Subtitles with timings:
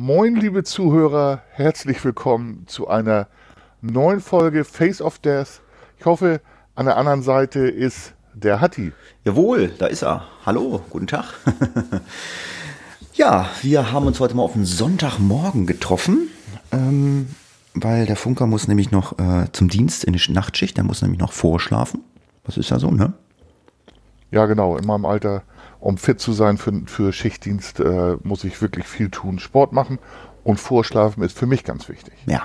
[0.00, 3.26] Moin, liebe Zuhörer, herzlich willkommen zu einer
[3.80, 5.60] neuen Folge Face of Death.
[5.98, 6.40] Ich hoffe,
[6.76, 8.92] an der anderen Seite ist der Hatti.
[9.24, 10.28] Jawohl, da ist er.
[10.46, 11.34] Hallo, guten Tag.
[13.14, 16.28] ja, wir haben uns heute mal auf den Sonntagmorgen getroffen,
[16.70, 17.26] ähm,
[17.74, 21.18] weil der Funker muss nämlich noch äh, zum Dienst in die Nachtschicht, der muss nämlich
[21.18, 22.04] noch vorschlafen.
[22.44, 23.14] Das ist ja so, ne?
[24.30, 25.42] Ja, genau, in meinem Alter,
[25.80, 29.98] um fit zu sein für, für Schichtdienst, äh, muss ich wirklich viel tun, Sport machen
[30.44, 32.14] und vorschlafen ist für mich ganz wichtig.
[32.26, 32.44] Ja.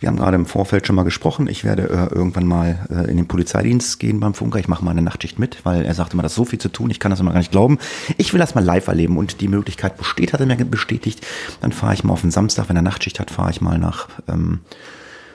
[0.00, 1.46] Wir haben gerade im Vorfeld schon mal gesprochen.
[1.46, 4.58] Ich werde äh, irgendwann mal äh, in den Polizeidienst gehen beim Funker.
[4.58, 6.68] Ich mache mal eine Nachtschicht mit, weil er sagte immer, das ist so viel zu
[6.68, 6.90] tun.
[6.90, 7.78] Ich kann das immer gar nicht glauben.
[8.18, 11.26] Ich will das mal live erleben und die Möglichkeit besteht, hat er mir bestätigt.
[11.62, 14.08] Dann fahre ich mal auf den Samstag, wenn er Nachtschicht hat, fahre ich mal nach
[14.28, 14.60] ähm,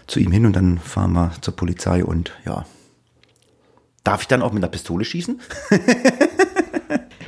[0.06, 2.66] zu ihm hin und dann fahren wir zur Polizei und ja.
[4.04, 5.42] Darf ich dann auch mit einer Pistole schießen?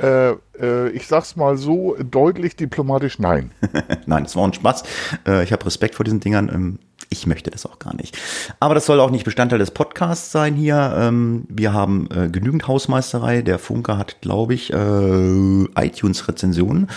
[0.02, 3.52] Äh, äh, ich sag's mal so deutlich diplomatisch nein.
[4.06, 4.84] Nein, das war ein Spaß.
[5.28, 6.50] Äh, ich habe Respekt vor diesen Dingern.
[6.50, 8.18] Ähm, ich möchte das auch gar nicht.
[8.60, 10.96] Aber das soll auch nicht Bestandteil des Podcasts sein hier.
[10.98, 13.42] Ähm, wir haben äh, genügend Hausmeisterei.
[13.42, 16.90] Der Funker hat, glaube ich, äh, iTunes-Rezensionen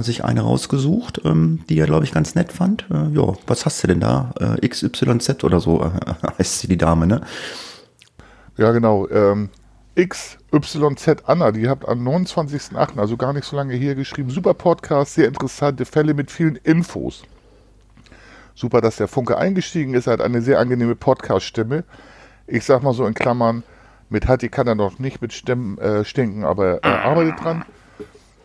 [0.00, 2.86] sich eine rausgesucht, ähm, die er, glaube ich, ganz nett fand.
[2.90, 4.32] Ja, was hast du denn da?
[4.66, 5.92] XYZ oder so
[6.38, 7.20] heißt sie die Dame, ne?
[8.56, 9.08] Ja, genau.
[9.10, 9.50] Ähm,
[10.06, 14.30] XYZ Anna, die habt am 29.08., also gar nicht so lange hier geschrieben.
[14.30, 17.22] Super Podcast, sehr interessante Fälle mit vielen Infos.
[18.54, 20.06] Super, dass der Funke eingestiegen ist.
[20.06, 21.84] Er hat eine sehr angenehme Podcast-Stimme.
[22.46, 23.62] Ich sag mal so in Klammern,
[24.08, 27.64] mit Hatti kann er noch nicht mit Stimmen äh, stinken, aber er arbeitet dran.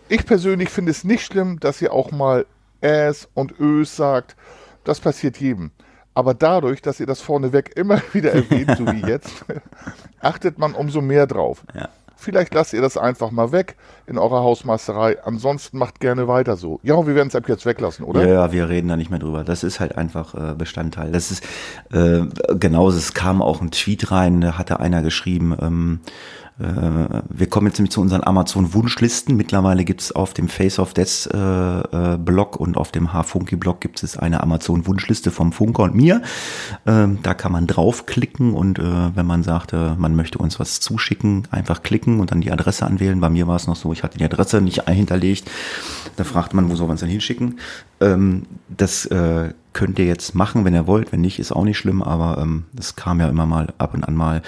[0.08, 2.46] Ich persönlich finde es nicht schlimm, dass ihr auch mal
[2.82, 4.36] Äs und Ös sagt.
[4.84, 5.72] Das passiert jedem.
[6.16, 9.46] Aber dadurch, dass ihr das vorneweg immer wieder erwähnt, so wie jetzt,
[10.22, 11.64] achtet man umso mehr drauf.
[11.76, 11.90] Ja.
[12.18, 13.76] Vielleicht lasst ihr das einfach mal weg
[14.08, 15.24] in eurer Hausmeisterei.
[15.24, 16.80] Ansonsten macht gerne weiter so.
[16.82, 18.26] Ja, wir werden es ab jetzt weglassen, oder?
[18.26, 19.44] Ja, ja, wir reden da nicht mehr drüber.
[19.44, 21.12] Das ist halt einfach äh, Bestandteil.
[21.12, 21.44] Das ist
[21.92, 22.22] äh,
[22.58, 27.68] genauso, es kam auch ein Tweet rein, da hatte einer geschrieben, ähm, äh, wir kommen
[27.68, 29.36] jetzt nämlich zu unseren Amazon-Wunschlisten.
[29.36, 33.82] Mittlerweile gibt es auf dem Face of Death äh, äh, Blog und auf dem H-Funky-Blog
[33.82, 36.22] gibt es eine Amazon-Wunschliste vom Funker und mir.
[36.86, 38.84] Ähm, da kann man draufklicken und äh,
[39.16, 43.20] wenn man sagte, man möchte uns was zuschicken, einfach klicken und dann die Adresse anwählen.
[43.20, 45.52] Bei mir war es noch so, ich hatte die Adresse nicht hinterlegt.
[46.16, 47.60] Da fragt man, wo soll man es denn hinschicken?
[48.00, 51.12] Ähm, das äh, könnt ihr jetzt machen, wenn ihr wollt.
[51.12, 54.06] Wenn nicht, ist auch nicht schlimm, aber ähm, das kam ja immer mal ab und
[54.06, 54.42] an mal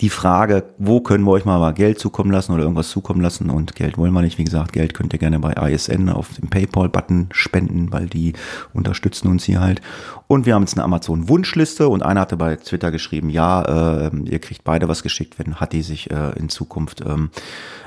[0.00, 3.76] die Frage, wo können wir euch mal Geld zukommen lassen oder irgendwas zukommen lassen und
[3.76, 4.38] Geld wollen wir nicht.
[4.38, 8.32] Wie gesagt, Geld könnt ihr gerne bei ISN auf dem PayPal-Button spenden, weil die
[8.72, 9.80] unterstützen uns hier halt.
[10.26, 14.40] Und wir haben jetzt eine Amazon-Wunschliste und einer hatte bei Twitter geschrieben, ja, äh, ihr
[14.40, 17.30] kriegt beide was geschickt, wenn Hatti sich äh, in Zukunft ähm,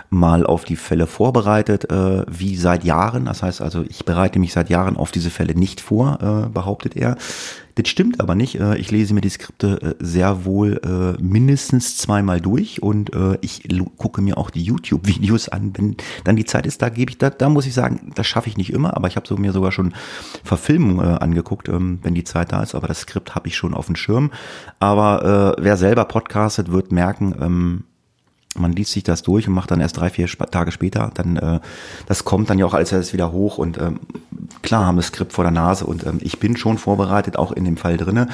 [0.09, 3.25] mal auf die Fälle vorbereitet, äh, wie seit Jahren.
[3.25, 6.95] Das heißt also, ich bereite mich seit Jahren auf diese Fälle nicht vor, äh, behauptet
[6.95, 7.17] er.
[7.77, 8.59] Das stimmt aber nicht.
[8.59, 13.11] Äh, ich lese mir die Skripte äh, sehr wohl äh, mindestens zweimal durch und
[13.41, 13.63] ich
[13.97, 15.73] gucke mir auch die YouTube-Videos an.
[15.75, 18.49] Wenn dann die Zeit ist, da gebe ich, da, da muss ich sagen, das schaffe
[18.49, 19.93] ich nicht immer, aber ich habe mir sogar schon
[20.43, 22.75] Verfilmungen angeguckt, ähm, wenn die Zeit da ist.
[22.75, 24.31] Aber das Skript habe ich schon auf dem Schirm.
[24.79, 27.83] Aber wer selber podcastet, wird merken, ähm,
[28.59, 31.59] man liest sich das durch und macht dann erst drei, vier Tage später, dann äh,
[32.07, 33.99] das kommt dann ja auch alles erst wieder hoch und ähm,
[34.61, 37.65] klar haben das Skript vor der Nase und ähm, ich bin schon vorbereitet, auch in
[37.65, 38.27] dem Fall drinne,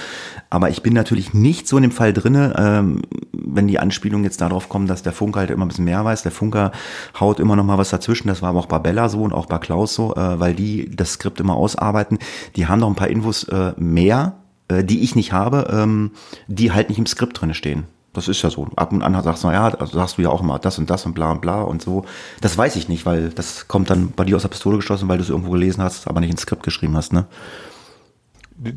[0.49, 3.01] aber ich bin natürlich nicht so in dem Fall drinne, ähm,
[3.31, 6.23] wenn die Anspielungen jetzt darauf kommen, dass der Funker halt immer ein bisschen mehr weiß,
[6.23, 6.71] der Funker
[7.19, 9.45] haut immer noch mal was dazwischen, das war aber auch bei Bella so und auch
[9.45, 12.19] bei Klaus so, äh, weil die das Skript immer ausarbeiten,
[12.55, 14.35] die haben noch ein paar Infos äh, mehr,
[14.67, 16.11] äh, die ich nicht habe, ähm,
[16.47, 17.85] die halt nicht im Skript drinne stehen.
[18.13, 18.67] Das ist ja so.
[18.75, 21.05] Ab und an sagst du, ja, also sagst du ja auch immer das und das
[21.05, 22.05] und bla und bla und so.
[22.41, 25.17] Das weiß ich nicht, weil das kommt dann bei dir aus der Pistole geschossen, weil
[25.17, 27.25] du es irgendwo gelesen hast, aber nicht ins Skript geschrieben hast, ne?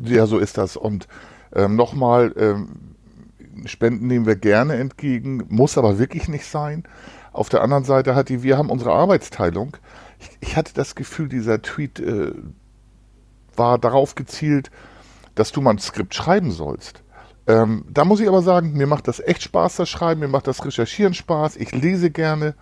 [0.05, 0.75] Ja, so ist das.
[0.75, 1.07] Und
[1.53, 2.95] ähm, nochmal, ähm,
[3.65, 6.83] Spenden nehmen wir gerne entgegen, muss aber wirklich nicht sein.
[7.31, 9.77] Auf der anderen Seite hat die, wir haben unsere Arbeitsteilung.
[10.19, 12.31] Ich, ich hatte das Gefühl, dieser Tweet äh,
[13.55, 14.71] war darauf gezielt,
[15.35, 17.03] dass du mal ein Skript schreiben sollst.
[17.47, 20.47] Ähm, da muss ich aber sagen, mir macht das echt Spaß, das Schreiben, mir macht
[20.47, 22.55] das Recherchieren Spaß, ich lese gerne.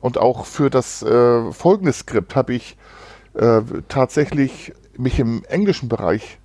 [0.00, 2.76] Und auch für das äh, folgende Skript habe ich
[3.34, 6.38] äh, tatsächlich mich im englischen Bereich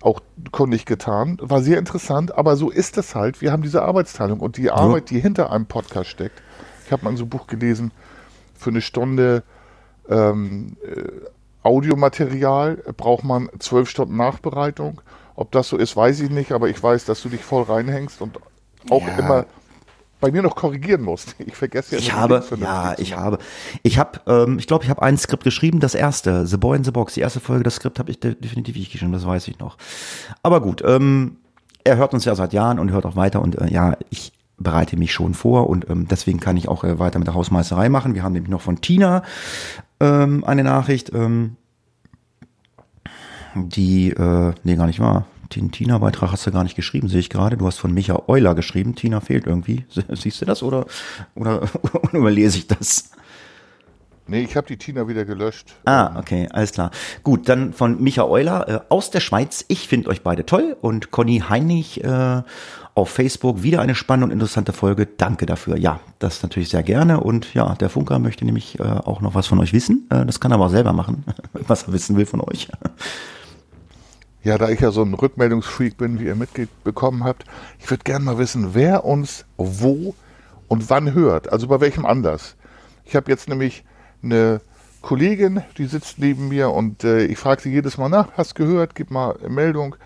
[0.00, 0.20] auch
[0.50, 1.38] kundig getan.
[1.40, 3.40] War sehr interessant, aber so ist es halt.
[3.40, 6.42] Wir haben diese Arbeitsteilung und die Arbeit, die hinter einem Podcast steckt.
[6.84, 7.92] Ich habe mal so ein Buch gelesen,
[8.54, 9.44] für eine Stunde
[10.08, 11.04] ähm, äh,
[11.62, 15.00] Audiomaterial braucht man zwölf Stunden Nachbereitung.
[15.42, 18.22] Ob das so ist, weiß ich nicht, aber ich weiß, dass du dich voll reinhängst
[18.22, 18.38] und
[18.90, 19.18] auch Ja.
[19.18, 19.46] immer
[20.20, 21.34] bei mir noch korrigieren musst.
[21.44, 23.38] Ich vergesse ja Ich habe, ja, ich habe,
[23.82, 26.84] ich habe, ähm, ich glaube, ich habe ein Skript geschrieben, das erste, The Boy in
[26.84, 29.48] the Box, die erste Folge, das Skript habe ich de definitiv ich geschrieben, das weiß
[29.48, 29.78] ich noch.
[30.44, 31.38] Aber gut, ähm,
[31.82, 34.96] er hört uns ja seit Jahren und hört auch weiter und äh, ja, ich bereite
[34.96, 38.14] mich schon vor und ähm, deswegen kann ich auch äh, weiter mit der Hausmeisterei machen.
[38.14, 39.24] Wir haben nämlich noch von Tina
[39.98, 41.56] ähm, eine Nachricht, ähm,
[43.56, 45.26] die, äh, nee, gar nicht wahr.
[45.54, 47.56] Den Tina-Beitrag hast du gar nicht geschrieben, sehe ich gerade.
[47.56, 48.94] Du hast von Micha Euler geschrieben.
[48.94, 49.84] Tina fehlt irgendwie.
[50.08, 50.86] Siehst du das oder,
[51.34, 53.10] oder, oder überlese ich das?
[54.28, 55.74] Nee, ich habe die Tina wieder gelöscht.
[55.84, 56.90] Ah, okay, alles klar.
[57.22, 59.64] Gut, dann von Micha Euler äh, aus der Schweiz.
[59.68, 62.42] Ich finde euch beide toll und Conny Heinig äh,
[62.94, 65.06] auf Facebook wieder eine spannende und interessante Folge.
[65.06, 65.76] Danke dafür.
[65.76, 67.20] Ja, das natürlich sehr gerne.
[67.20, 70.06] Und ja, der Funker möchte nämlich äh, auch noch was von euch wissen.
[70.10, 72.68] Äh, das kann er aber auch selber machen, was er wissen will von euch.
[74.44, 77.44] Ja, da ich ja so ein Rückmeldungsfreak bin, wie ihr mitbekommen habt,
[77.78, 80.14] ich würde gerne mal wissen, wer uns wo
[80.66, 81.52] und wann hört.
[81.52, 82.56] Also bei welchem Anlass.
[83.04, 83.84] Ich habe jetzt nämlich
[84.22, 84.60] eine
[85.00, 88.94] Kollegin, die sitzt neben mir und äh, ich frage sie jedes Mal nach, hast gehört,
[88.94, 89.96] gib mal Meldung.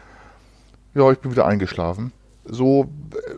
[0.94, 2.12] Ja, ich bin wieder eingeschlafen.
[2.44, 3.34] So, äh,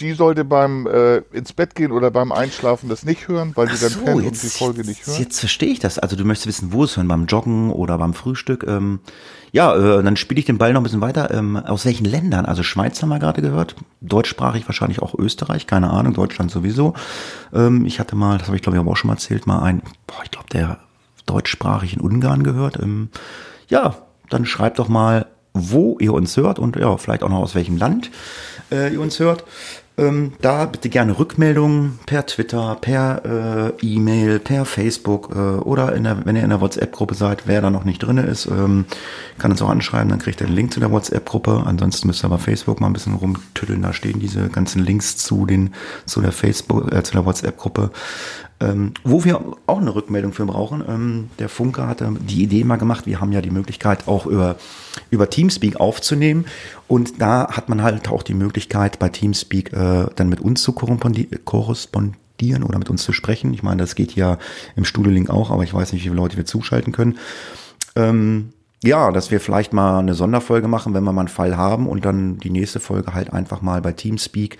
[0.00, 3.88] die sollte beim äh, ins Bett gehen oder beim Einschlafen das nicht hören, weil sie
[3.88, 5.20] dann pennt und die Folge nicht hören.
[5.20, 5.98] jetzt verstehe ich das.
[5.98, 8.64] Also du möchtest wissen, wo es hören, beim Joggen oder beim Frühstück.
[8.66, 9.00] Ähm,
[9.52, 11.32] ja, äh, dann spiele ich den Ball noch ein bisschen weiter.
[11.32, 12.46] Ähm, aus welchen Ländern?
[12.46, 16.94] Also Schweiz haben wir gerade gehört, deutschsprachig wahrscheinlich auch Österreich, keine Ahnung, Deutschland sowieso.
[17.52, 19.62] Ähm, ich hatte mal, das habe ich glaube ich aber auch schon mal erzählt, mal
[19.62, 20.78] ein, boah, ich glaube der
[21.26, 22.78] deutschsprachig in Ungarn gehört.
[22.80, 23.10] Ähm,
[23.68, 23.96] ja,
[24.30, 27.76] dann schreibt doch mal, wo ihr uns hört und ja, vielleicht auch noch aus welchem
[27.76, 28.10] Land
[28.70, 29.44] äh, ihr uns hört.
[29.98, 36.24] Ähm, da bitte gerne Rückmeldungen per Twitter, per äh, E-Mail, per Facebook äh, oder der,
[36.24, 38.86] wenn ihr in der WhatsApp-Gruppe seid, wer da noch nicht drin ist, ähm,
[39.38, 41.64] kann uns auch anschreiben, dann kriegt ihr den Link zu der WhatsApp-Gruppe.
[41.66, 45.46] Ansonsten müsst ihr bei Facebook mal ein bisschen rumtütteln, da stehen diese ganzen Links zu
[45.46, 45.74] den
[46.06, 47.90] zu der Facebook, äh, zu der WhatsApp-Gruppe.
[48.60, 50.82] Ähm, wo wir auch eine Rückmeldung für brauchen.
[50.88, 54.56] Ähm, der Funker hatte die Idee mal gemacht, wir haben ja die Möglichkeit auch über,
[55.10, 56.44] über Teamspeak aufzunehmen
[56.88, 60.72] und da hat man halt auch die Möglichkeit bei Teamspeak äh, dann mit uns zu
[60.72, 63.54] korrespondi- korrespondieren oder mit uns zu sprechen.
[63.54, 64.38] Ich meine, das geht ja
[64.74, 67.18] im Studio-Link auch, aber ich weiß nicht, wie viele Leute wir zuschalten können.
[67.94, 68.48] Ähm,
[68.82, 72.04] ja, dass wir vielleicht mal eine Sonderfolge machen, wenn wir mal einen Fall haben und
[72.04, 74.58] dann die nächste Folge halt einfach mal bei Teamspeak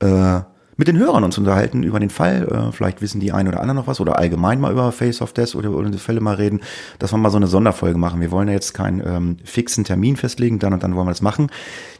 [0.00, 0.40] äh,
[0.76, 2.46] mit den Hörern uns unterhalten über den Fall.
[2.48, 5.32] Äh, vielleicht wissen die ein oder anderen noch was oder allgemein mal über Face of
[5.32, 6.60] Death oder über unsere Fälle mal reden,
[6.98, 8.20] dass wir mal so eine Sonderfolge machen.
[8.20, 11.22] Wir wollen ja jetzt keinen ähm, fixen Termin festlegen, dann und dann wollen wir das
[11.22, 11.50] machen.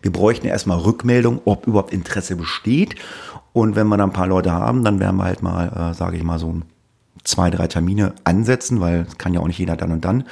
[0.02, 2.96] Wir bräuchten erstmal Rückmeldung, ob überhaupt Interesse besteht.
[3.52, 6.16] Und wenn wir dann ein paar Leute haben, dann werden wir halt mal, äh, sage
[6.16, 6.60] ich mal, so
[7.24, 10.24] zwei, drei Termine ansetzen, weil kann ja auch nicht jeder dann und dann.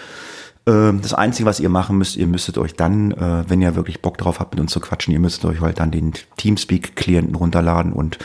[0.67, 4.03] Ähm, Das Einzige, was ihr machen müsst, ihr müsstet euch dann, äh, wenn ihr wirklich
[4.03, 7.93] Bock drauf habt, mit uns zu quatschen, ihr müsstet euch halt dann den Teamspeak-Klienten runterladen
[7.93, 8.19] und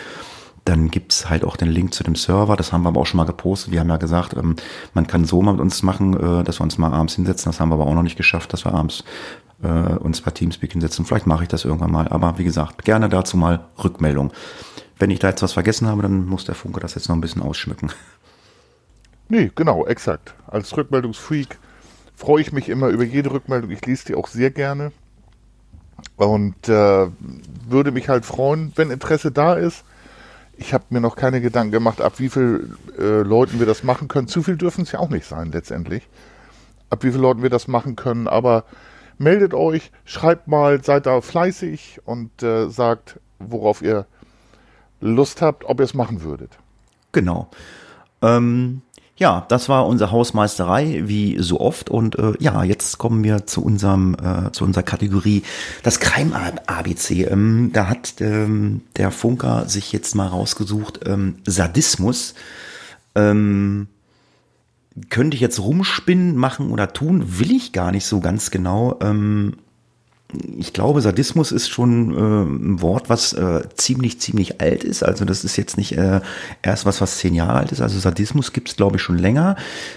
[0.65, 2.55] dann gibt's halt auch den Link zu dem Server.
[2.55, 3.71] Das haben wir aber auch schon mal gepostet.
[3.71, 4.55] Wir haben ja gesagt, ähm,
[4.93, 7.51] man kann so mal mit uns machen, äh, dass wir uns mal abends hinsetzen.
[7.51, 9.03] Das haben wir aber auch noch nicht geschafft, dass wir abends
[9.63, 11.05] äh, uns bei Teamspeak hinsetzen.
[11.05, 12.07] Vielleicht mache ich das irgendwann mal.
[12.07, 14.31] Aber wie gesagt, gerne dazu mal Rückmeldung.
[14.97, 17.21] Wenn ich da jetzt was vergessen habe, dann muss der Funke das jetzt noch ein
[17.21, 17.91] bisschen ausschmücken.
[19.29, 20.33] Nee, genau, exakt.
[20.47, 21.57] Als Rückmeldungsfreak
[22.19, 23.71] freue ich mich immer über jede Rückmeldung.
[23.71, 24.91] Ich lese die auch sehr gerne.
[26.17, 27.07] Und äh,
[27.69, 29.85] würde mich halt freuen, wenn Interesse da ist.
[30.57, 34.09] Ich habe mir noch keine Gedanken gemacht, ab wie viel äh, Leuten wir das machen
[34.09, 34.27] können.
[34.27, 36.09] Zu viel dürfen es ja auch nicht sein, letztendlich.
[36.89, 38.27] Ab wie viel Leuten wir das machen können.
[38.27, 38.65] Aber
[39.17, 44.05] meldet euch, schreibt mal, seid da fleißig und äh, sagt, worauf ihr
[44.99, 46.57] Lust habt, ob ihr es machen würdet.
[47.13, 47.49] Genau.
[48.21, 48.81] Ähm,
[49.19, 51.89] ja, das war unsere Hausmeisterei, wie so oft.
[51.89, 55.43] Und äh, ja, jetzt kommen wir zu unserem, äh, zu unserer Kategorie
[55.83, 57.25] das Crime-ABC.
[57.25, 62.33] Ähm, da hat ähm, der Funker sich jetzt mal rausgesucht, ähm, Sadismus.
[63.13, 63.87] Ähm,
[65.09, 68.99] könnte ich jetzt rumspinnen, machen oder tun, will ich gar nicht so ganz genau.
[69.01, 69.57] Ähm,
[70.57, 75.01] ich glaube, Sadismus ist schon äh, ein Wort, was äh, ziemlich, ziemlich alt ist.
[75.03, 76.21] Also das ist jetzt nicht äh,
[76.61, 77.81] erst was, was zehn Jahre alt ist.
[77.81, 79.55] Also Sadismus gibt es, glaube ich, schon länger.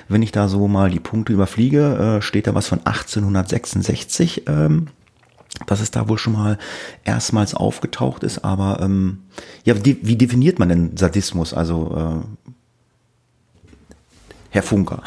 [0.09, 4.45] Wenn ich da so mal die Punkte überfliege, äh, steht da was von 1866.
[4.47, 4.89] Ähm,
[5.67, 6.59] dass es da wohl schon mal
[7.05, 8.43] erstmals aufgetaucht ist.
[8.43, 9.19] Aber ähm,
[9.65, 11.53] ja, wie, wie definiert man denn Sadismus?
[11.53, 12.42] Also äh,
[14.53, 15.03] Herr Funker.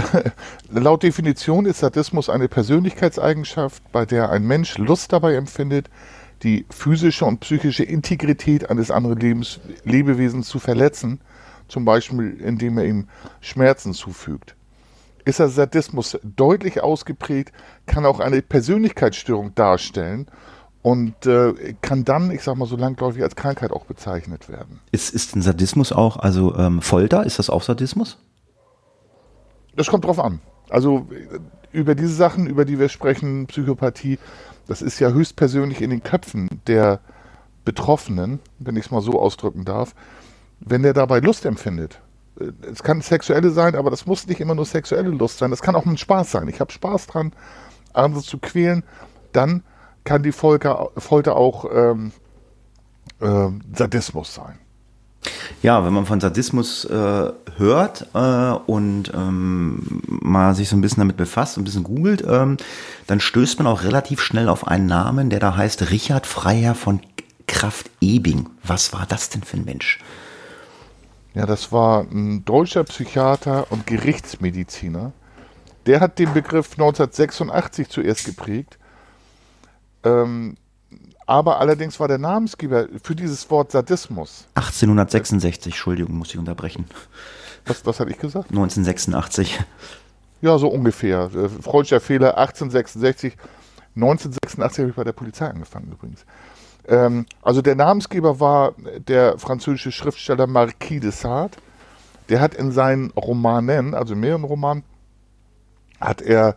[0.70, 5.88] Laut Definition ist Sadismus eine Persönlichkeitseigenschaft, bei der ein Mensch Lust dabei empfindet,
[6.42, 11.22] die physische und psychische Integrität eines anderen Lebens, Lebewesens zu verletzen,
[11.68, 13.08] zum Beispiel indem er ihm
[13.40, 14.54] Schmerzen zufügt.
[15.24, 17.52] Ist der Sadismus deutlich ausgeprägt,
[17.86, 20.26] kann auch eine Persönlichkeitsstörung darstellen
[20.82, 24.80] und äh, kann dann, ich sag mal so langläufig, als Krankheit auch bezeichnet werden.
[24.92, 28.18] Ist, ist ein Sadismus auch, also ähm, Folter, ist das auch Sadismus?
[29.76, 30.40] Das kommt drauf an.
[30.68, 31.06] Also
[31.72, 34.18] über diese Sachen, über die wir sprechen, Psychopathie,
[34.66, 37.00] das ist ja höchstpersönlich in den Köpfen der
[37.64, 39.94] Betroffenen, wenn ich es mal so ausdrücken darf,
[40.60, 42.00] wenn der dabei Lust empfindet.
[42.40, 45.50] Äh, es kann sexuelle sein, aber das muss nicht immer nur sexuelle Lust sein.
[45.50, 46.48] Das kann auch ein Spaß sein.
[46.48, 47.32] Ich habe Spaß dran,
[47.92, 48.82] andere zu quälen.
[49.32, 49.62] Dann
[50.04, 52.12] kann die Folter, auch ähm,
[53.20, 54.58] äh, Sadismus sein.
[55.62, 61.00] Ja, wenn man von Sadismus äh, hört äh, und ähm, mal sich so ein bisschen
[61.00, 62.56] damit befasst, ein bisschen googelt, ähm,
[63.06, 67.00] dann stößt man auch relativ schnell auf einen Namen, der da heißt Richard Freiherr von
[67.46, 68.48] Kraft-Ebing.
[68.62, 69.98] Was war das denn für ein Mensch?
[71.34, 75.12] Ja, das war ein deutscher Psychiater und Gerichtsmediziner.
[75.86, 78.78] Der hat den Begriff 1986 zuerst geprägt
[80.06, 80.56] ähm,
[81.26, 84.46] aber allerdings war der Namensgeber für dieses Wort Sadismus.
[84.54, 86.86] 1866, Entschuldigung, muss ich unterbrechen.
[87.66, 88.50] Was, was hatte ich gesagt?
[88.50, 89.58] 1986.
[90.40, 91.30] Ja, so ungefähr.
[91.34, 93.36] Äh, freudscher Fehler, 1866.
[93.96, 96.24] 1986 habe ich bei der Polizei angefangen übrigens.
[96.86, 101.56] Ähm, also der Namensgeber war der französische Schriftsteller Marquis de Sade.
[102.28, 104.84] Der hat in seinen Romanen, also mehreren Romanen,
[106.00, 106.56] hat er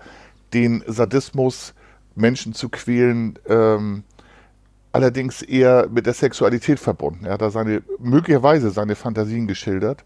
[0.54, 1.74] den Sadismus
[2.16, 4.04] Menschen zu quälen, ähm,
[4.92, 7.26] allerdings eher mit der Sexualität verbunden.
[7.26, 10.04] Er hat da seine, möglicherweise seine Fantasien geschildert.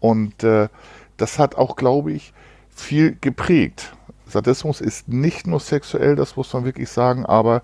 [0.00, 0.68] Und äh,
[1.16, 2.32] das hat auch, glaube ich,
[2.68, 3.94] viel geprägt.
[4.26, 7.62] Sadismus ist nicht nur sexuell, das muss man wirklich sagen, aber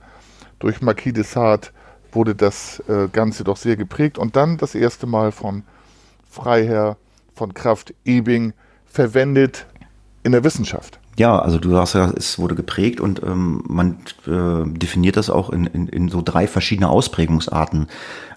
[0.59, 1.69] durch Marquis de Sade
[2.11, 4.19] wurde das äh, Ganze doch sehr geprägt.
[4.19, 5.63] Und dann das erste Mal von
[6.29, 6.97] Freiherr
[7.35, 8.55] von Kraft Ebing
[8.87, 9.67] verwendet
[10.23, 10.99] in der Wissenschaft.
[11.17, 15.51] Ja, also du sagst ja, es wurde geprägt und ähm, man äh, definiert das auch
[15.51, 17.87] in, in, in so drei verschiedene Ausprägungsarten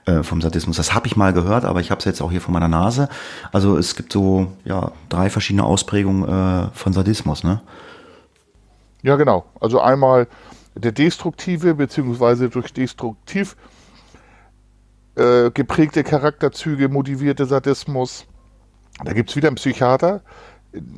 [0.05, 0.77] äh, vom Sadismus.
[0.77, 3.10] Das habe ich mal gehört, aber ich habe es jetzt auch hier vor meiner Nase.
[3.51, 7.62] Also es gibt so ja drei verschiedene Ausprägungen äh, von Sadismus, ne?
[9.01, 9.46] Ja, genau.
[9.60, 10.27] Also einmal
[10.75, 13.55] der destruktive beziehungsweise durch destruktiv
[15.15, 18.25] äh, geprägte Charakterzüge motivierte Sadismus.
[19.03, 20.22] Da gibt's wieder einen Psychiater,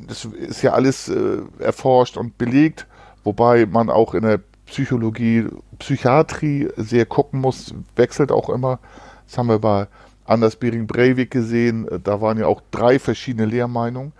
[0.06, 2.86] das ist ja alles äh, erforscht und belegt,
[3.24, 5.46] wobei man auch in der Psychologie,
[5.78, 8.78] Psychiatrie sehr gucken muss, wechselt auch immer.
[9.26, 9.88] Das haben wir bei
[10.24, 14.12] Anders Bering Breivik gesehen, da waren ja auch drei verschiedene Lehrmeinungen.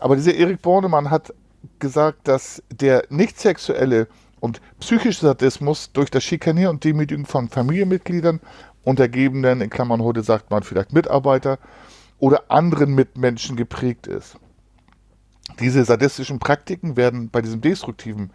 [0.00, 1.32] Aber dieser Erik Bornemann hat
[1.78, 4.08] gesagt, dass der nicht sexuelle
[4.40, 8.40] und psychische Sadismus durch das Schikanieren und Demütigen von Familienmitgliedern,
[8.82, 11.58] Untergebenen, in Klammern heute sagt man vielleicht Mitarbeiter,
[12.18, 14.36] oder anderen Mitmenschen geprägt ist.
[15.60, 18.30] Diese sadistischen Praktiken werden bei diesem destruktiven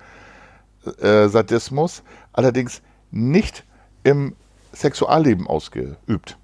[1.00, 3.66] äh, Sadismus allerdings nicht
[4.04, 4.36] im
[4.72, 6.38] Sexualleben ausgeübt.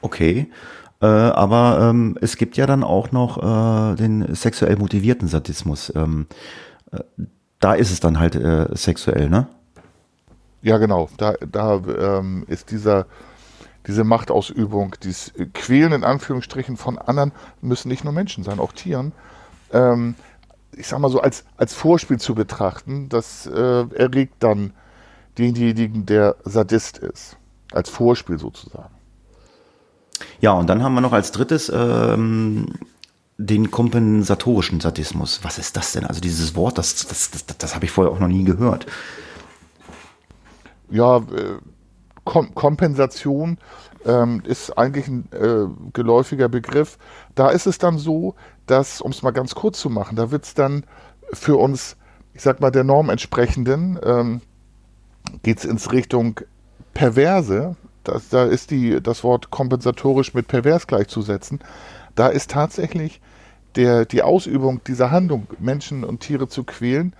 [0.00, 0.50] Okay,
[1.00, 5.92] äh, aber ähm, es gibt ja dann auch noch äh, den sexuell motivierten Sadismus.
[5.94, 6.26] Ähm,
[6.92, 7.00] äh,
[7.58, 9.48] da ist es dann halt äh, sexuell, ne?
[10.62, 11.08] Ja, genau.
[11.16, 13.06] Da, da ähm, ist dieser
[13.86, 19.12] diese Machtausübung, dieses Quälen in Anführungsstrichen von anderen, müssen nicht nur Menschen sein, auch Tieren,
[19.72, 20.14] ähm,
[20.76, 24.72] ich sag mal so, als, als Vorspiel zu betrachten, das äh, erregt dann
[25.38, 27.36] denjenigen, der Sadist ist.
[27.72, 28.94] Als Vorspiel sozusagen.
[30.40, 32.66] Ja, und dann haben wir noch als drittes ähm,
[33.38, 35.40] den kompensatorischen Sadismus.
[35.42, 36.04] Was ist das denn?
[36.04, 38.86] Also dieses Wort, das, das, das, das habe ich vorher auch noch nie gehört.
[40.90, 41.58] Ja, äh,
[42.24, 43.58] Kom Kompensation
[44.04, 46.98] ähm, ist eigentlich ein äh, geläufiger Begriff.
[47.34, 48.34] Da ist es dann so,
[48.66, 50.84] dass, um es mal ganz kurz zu machen, da wird es dann
[51.32, 51.96] für uns,
[52.34, 54.40] ich sag mal, der Norm entsprechenden, ähm,
[55.42, 56.40] geht es ins Richtung
[56.94, 57.76] Perverse.
[58.04, 61.60] Das, da ist die, das Wort kompensatorisch mit pervers gleichzusetzen.
[62.14, 63.20] Da ist tatsächlich
[63.76, 67.14] der, die Ausübung dieser Handlung, Menschen und Tiere zu quälen,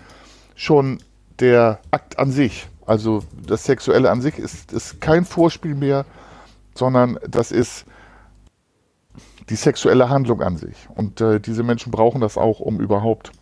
[0.54, 0.98] schon
[1.38, 2.68] der Akt an sich.
[2.92, 6.04] Also das Sexuelle an sich ist, ist kein Vorspiel mehr,
[6.74, 7.86] sondern das ist
[9.48, 10.76] die sexuelle Handlung an sich.
[10.94, 13.32] Und äh, diese Menschen brauchen das auch, um überhaupt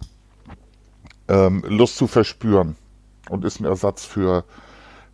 [1.26, 2.76] ähm, Lust zu verspüren.
[3.28, 4.44] Und ist ein Ersatz für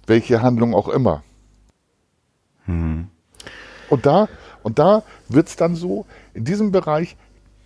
[0.07, 1.23] welche Handlung auch immer.
[2.67, 3.09] Mhm.
[3.89, 4.29] Und da,
[4.63, 7.17] Und da wird es dann so, in diesem Bereich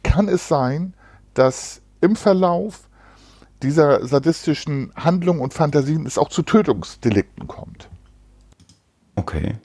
[0.04, 0.94] kann es sein,
[1.34, 2.88] dass im Verlauf
[3.62, 7.88] dieser sadistischen Handlungen und Fantasien es auch zu Tötungsdelikten kommt.
[9.16, 9.56] Okay.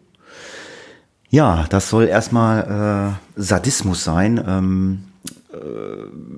[1.29, 4.43] Ja, das soll erstmal äh, Sadismus sein.
[4.45, 5.03] Ähm,
[5.51, 5.57] äh,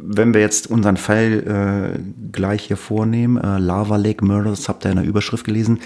[0.10, 2.00] wenn wir jetzt unseren Fall äh,
[2.32, 5.80] gleich hier vornehmen, äh, Lava Lake Murders, habt ihr in der Überschrift gelesen,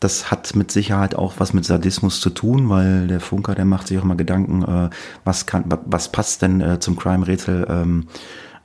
[0.00, 3.88] das hat mit Sicherheit auch was mit Sadismus zu tun, weil der Funker, der macht
[3.88, 4.90] sich auch mal Gedanken, äh,
[5.24, 8.06] was kann, was passt denn äh, zum Crime-Rätsel, ähm,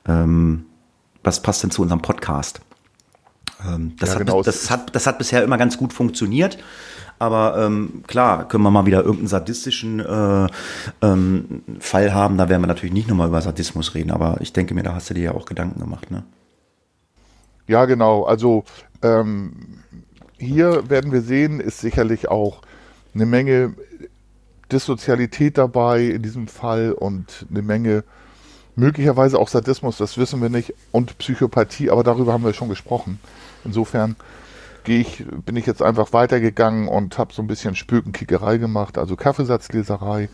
[0.07, 0.65] ähm,
[1.24, 2.62] was passt denn zu unserem Podcast?
[3.68, 4.44] Ähm, das, Ja, hat, genau.
[4.44, 6.58] das, hat, das hat bisher immer ganz gut funktioniert.
[7.20, 10.48] Aber ähm, klar, können wir mal wieder irgendeinen sadistischen äh,
[11.01, 14.74] ähm, Fall haben, da werden wir natürlich nicht nochmal über Sadismus reden, aber ich denke
[14.74, 16.24] mir, da hast du dir ja auch Gedanken gemacht, ne?
[17.68, 18.24] Ja, genau.
[18.24, 18.65] Also
[19.01, 19.80] ähm,
[20.38, 22.62] hier werden wir sehen, ist sicherlich auch
[23.13, 23.75] eine Menge
[24.72, 28.03] Dissozialität dabei in diesem Fall und eine Menge
[28.75, 33.20] möglicherweise auch Sadismus, das wissen wir nicht, und Psychopathie, aber darüber haben wir schon gesprochen.
[33.63, 34.15] Insofern
[34.84, 39.15] gehe ich, bin ich jetzt einfach weitergegangen und habe so ein bisschen Spökenkickerei gemacht, also
[39.15, 40.30] Kaffeesatzleserei.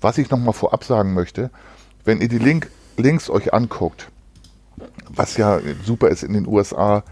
[0.00, 1.50] Was ich nochmal vorab sagen möchte,
[2.04, 4.08] wenn ihr die Link, Links euch anguckt,
[5.08, 7.04] was ja super ist in den USA,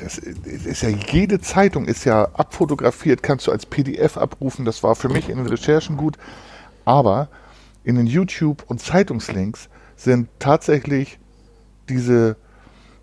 [0.00, 4.64] das ist ja jede Zeitung ist ja abfotografiert, kannst du als PDF abrufen.
[4.64, 6.18] Das war für mich in den Recherchen gut.
[6.84, 7.28] Aber
[7.86, 11.20] in den YouTube- und Zeitungslinks sind tatsächlich
[11.88, 12.36] diese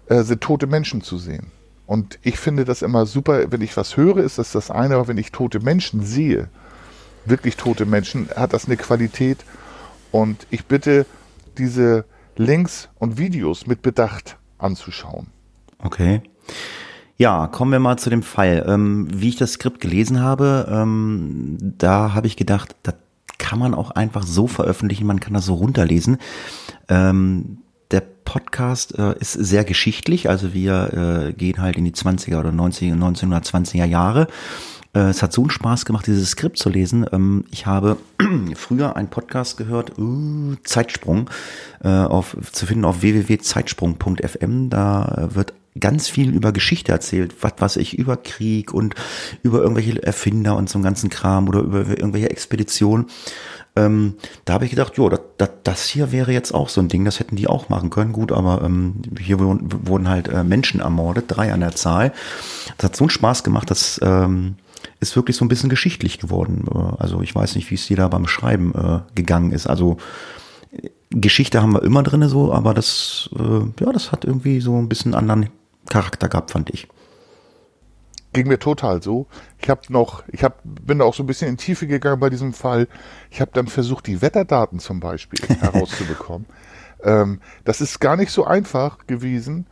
[0.08, 1.52] äh, sind tote Menschen zu sehen.
[1.88, 5.08] Und ich finde das immer super, wenn ich was höre, ist das das eine, aber
[5.08, 6.50] wenn ich tote Menschen sehe,
[7.26, 9.46] wirklich tote Menschen, hat das eine Qualität.
[10.12, 11.06] Und ich bitte,
[11.58, 12.04] diese
[12.36, 15.28] Links und Videos mit Bedacht anzuschauen.
[15.80, 16.22] Okay.
[17.16, 18.66] Ja, kommen wir mal zu dem Fall.
[18.68, 22.96] Ähm, wie ich das Skript gelesen habe, ähm, da habe ich gedacht, das
[23.44, 26.18] kann man auch einfach so veröffentlichen, man kann das so runterlesen.
[26.88, 27.58] Ähm,
[27.92, 32.52] der Podcast äh, ist sehr geschichtlich, also wir äh, gehen halt in die 20er oder
[32.52, 34.28] 90er, 1920er Jahre.
[34.96, 37.06] Äh, es hat so einen Spaß gemacht, dieses Skript zu lesen.
[37.12, 37.98] Ähm, ich habe
[38.56, 41.30] früher einen Podcast gehört, uh, Zeitsprung,
[41.84, 44.70] äh, auf, zu finden auf www.zeitsprung.fm.
[44.70, 48.96] Da äh, wird ganz viel über Geschichte erzählt, was was ich über Krieg und
[49.42, 53.08] über irgendwelche Erfinder und so einen ganzen Kram oder über irgendwelche Expeditionen.
[53.76, 56.90] Ähm, da habe ich gedacht, jo, das, das, das hier wäre jetzt auch so ein
[56.90, 58.14] Ding, das hätten die auch machen können.
[58.14, 62.14] Gut, aber ähm, hier wurden, wurden halt äh, Menschen ermordet, drei an der Zahl.
[62.78, 64.56] Das hat so einen Spaß gemacht, das ähm,
[65.00, 66.66] ist wirklich so ein bisschen geschichtlich geworden.
[66.70, 69.66] Äh, Also ich weiß nicht, wie es dir da beim Schreiben äh, gegangen ist.
[69.66, 69.98] Also
[70.72, 74.78] äh, Geschichte haben wir immer drinne so, aber das, äh, ja, das hat irgendwie so
[74.78, 75.50] ein bisschen anderen
[75.90, 76.88] Charakter gehabt, fand ich.
[78.34, 79.28] ging mir total so.
[79.62, 82.30] Ich habe noch, ich hab, bin da auch so ein bisschen in Tiefe gegangen bei
[82.30, 82.88] diesem Fall.
[83.30, 86.48] Ich habe dann versucht, die Wetterdaten zum Beispiel herauszubekommen.
[87.04, 89.68] Ähm, das ist gar nicht so einfach gewesen,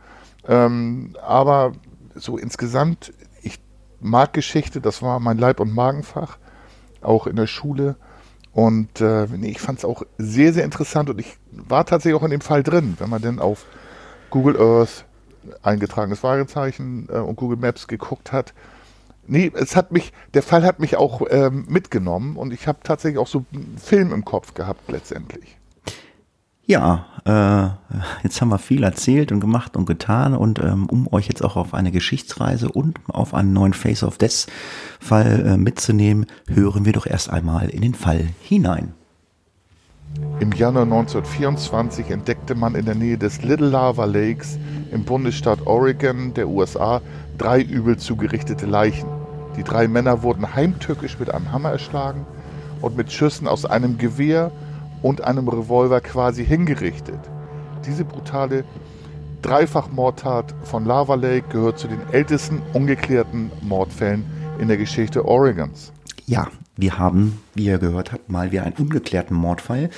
[0.46, 1.72] ähm, aber
[2.14, 3.58] so insgesamt, ich
[4.00, 6.38] mag Geschichte, das war mein Leib- und Magenfach,
[7.00, 7.96] auch in der Schule.
[8.52, 12.24] Und äh, nee, ich fand es auch sehr, sehr interessant und ich war tatsächlich auch
[12.24, 13.64] in dem Fall drin, wenn man denn auf
[14.28, 15.06] Google Earth
[15.62, 18.54] eingetragenes Fragezeichen äh, und Google Maps geguckt hat.
[19.26, 23.18] Nee, es hat mich, der Fall hat mich auch ähm, mitgenommen und ich habe tatsächlich
[23.18, 25.56] auch so einen Film im Kopf gehabt letztendlich.
[26.64, 31.28] Ja, äh, jetzt haben wir viel erzählt und gemacht und getan und ähm, um euch
[31.28, 34.46] jetzt auch auf eine Geschichtsreise und auf einen neuen Face of Death
[35.00, 38.94] Fall äh, mitzunehmen, hören wir doch erst einmal in den Fall hinein.
[40.40, 44.58] Im Januar 1924 entdeckte man in der Nähe des Little Lava Lakes
[44.90, 47.00] im Bundesstaat Oregon der USA
[47.38, 49.08] drei übel zugerichtete Leichen.
[49.56, 52.26] Die drei Männer wurden heimtückisch mit einem Hammer erschlagen
[52.80, 54.50] und mit Schüssen aus einem Gewehr
[55.02, 57.20] und einem Revolver quasi hingerichtet.
[57.86, 58.64] Diese brutale
[59.42, 64.24] Dreifachmordtat von Lava Lake gehört zu den ältesten ungeklärten Mordfällen
[64.58, 65.92] in der Geschichte Oregons.
[66.26, 69.90] Ja, wir haben, wie ihr gehört habt, mal wieder einen ungeklärten Mordfall.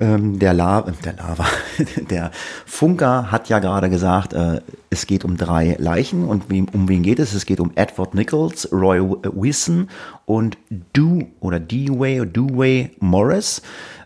[0.00, 1.46] Ähm, der, La äh, der Lava,
[2.10, 2.32] der
[2.66, 4.60] Funker hat ja gerade gesagt, äh,
[4.90, 7.34] es geht um drei Leichen und wem, um wen geht es?
[7.34, 9.88] Es geht um Edward Nichols, Roy Wilson
[10.26, 10.58] und
[10.92, 13.62] Du oder Dewey Dewey Morris.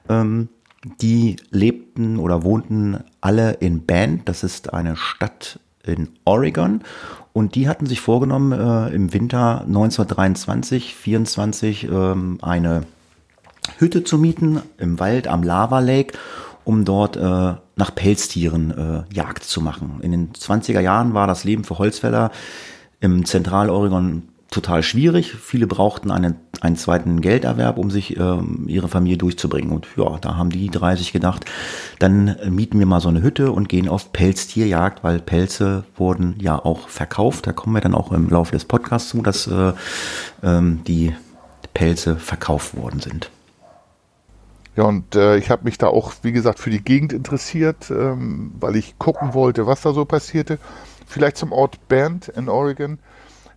[0.09, 0.49] Ähm,
[1.01, 6.83] die lebten oder wohnten alle in Bend, das ist eine Stadt in Oregon.
[7.37, 12.85] Und die hatten sich vorgenommen, äh, im Winter 1923, 24 ähm, eine
[13.77, 16.17] Hütte zu mieten im Wald am Lava Lake,
[16.65, 20.01] um dort äh, nach Pelztieren äh, Jagd zu machen.
[20.01, 22.31] In den 20er Jahren war das Leben für Holzfäller
[23.01, 25.33] im Zentraloregon total schwierig.
[25.33, 29.73] Viele brauchten einen, einen zweiten Gelderwerb, um sich ähm, ihre Familie durchzubringen.
[29.73, 31.45] Und ja, da haben die drei sich gedacht,
[31.99, 36.59] dann mieten wir mal so eine Hütte und gehen auf Pelztierjagd, weil Pelze wurden ja
[36.59, 37.47] auch verkauft.
[37.47, 39.73] Da kommen wir dann auch im Laufe des Podcasts zu, dass äh,
[40.43, 41.15] ähm, die
[41.75, 43.31] Pelze verkauft worden sind.
[44.77, 48.53] Ja, und äh, ich habe mich da auch, wie gesagt, für die Gegend interessiert, ähm,
[48.61, 50.59] weil ich gucken wollte, was da so passierte.
[51.07, 52.99] Vielleicht zum Ort Bend in Oregon.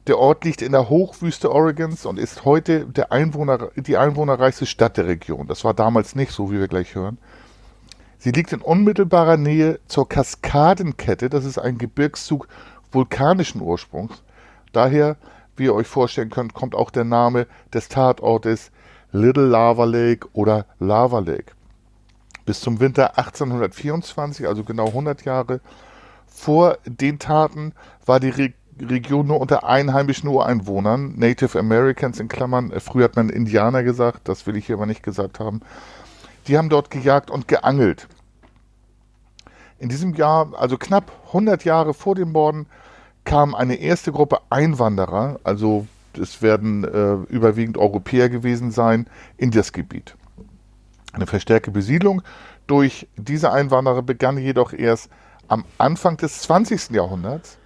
[0.10, 4.98] Der Ort liegt in der Hochwüste Oregons und ist heute der Einwohner, die einwohnerreichste Stadt
[4.98, 5.46] der Region.
[5.46, 7.20] Das war damals nicht so, wie wir gleich hören.
[8.18, 11.30] Sie liegt in unmittelbarer Nähe zur Kaskadenkette.
[11.30, 12.48] Das ist ein Gebirgszug
[12.92, 14.24] vulkanischen Ursprungs.
[14.74, 15.16] Daher,
[15.56, 18.72] wie ihr euch vorstellen könnt, kommt auch der Name des Tatortes
[19.12, 21.54] Little Lava Lake oder Lava Lake.
[22.48, 25.62] Bis zum Winter 1824, also genau 100 Jahre
[26.26, 27.74] vor den Taten,
[28.08, 28.32] war die
[28.82, 34.48] Region nur unter einheimischen Ureinwohnern, Native Americans in Klammern, früher hat man Indianer gesagt, das
[34.48, 35.62] will ich hier aber nicht gesagt haben.
[36.48, 38.08] Die haben dort gejagt und geangelt.
[39.78, 42.66] In diesem Jahr, also knapp 100 Jahre vor dem Morden,
[43.24, 45.88] kam eine erste Gruppe Einwanderer, also
[46.20, 50.16] es werden äh, überwiegend Europäer gewesen sein, in das Gebiet.
[51.14, 52.22] Eine verstärkte Besiedlung
[52.68, 55.10] durch diese Einwanderer begann jedoch erst
[55.48, 56.92] am Anfang des 20.
[56.92, 57.58] Jahrhunderts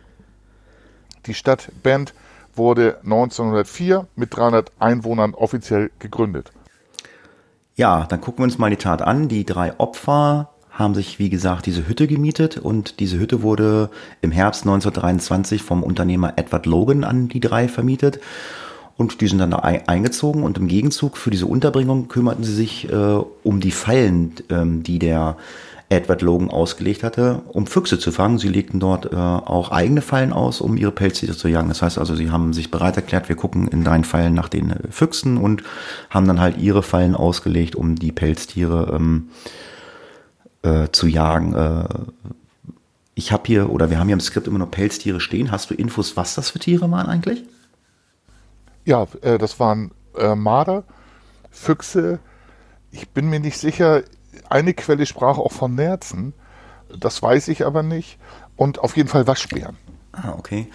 [1.25, 2.13] die Stadt Bend
[2.55, 6.51] wurde 1904 mit 300 Einwohnern offiziell gegründet.
[7.75, 9.27] Ja, dann gucken wir uns mal die Tat an.
[9.27, 13.89] Die drei Opfer haben sich, wie gesagt, diese Hütte gemietet und diese Hütte wurde
[14.21, 18.19] im Herbst 1923 vom Unternehmer Edward Logan an die drei vermietet.
[18.95, 22.91] Und die sind dann da eingezogen und im Gegenzug für diese Unterbringung kümmerten sie sich
[22.91, 25.37] äh, um die Fallen, ähm, die der
[25.89, 28.39] Edward Logan ausgelegt hatte, um Füchse zu fangen.
[28.39, 31.69] Sie legten dort äh, auch eigene Fallen aus, um ihre Pelztiere zu jagen.
[31.69, 34.71] Das heißt also, sie haben sich bereit erklärt, wir gucken in deinen Fallen nach den
[34.71, 35.63] äh, Füchsen und
[36.09, 39.29] haben dann halt ihre Fallen ausgelegt, um die Pelztiere ähm,
[40.63, 41.53] äh, zu jagen.
[41.53, 41.85] Äh,
[43.15, 45.51] ich habe hier, oder wir haben hier im Skript immer noch Pelztiere stehen.
[45.51, 47.43] Hast du Infos, was das für Tiere waren eigentlich?
[48.85, 50.83] Ja, äh, das waren äh, Marder,
[51.51, 52.19] Füchse.
[52.91, 54.03] Ich bin mir nicht sicher,
[54.53, 56.33] eine Quelle sprach auch von Nerzen.
[56.97, 58.19] Das weiß ich aber nicht.
[58.55, 59.77] Und auf jeden Fall Waschbären.
[60.11, 60.67] Ah, okay.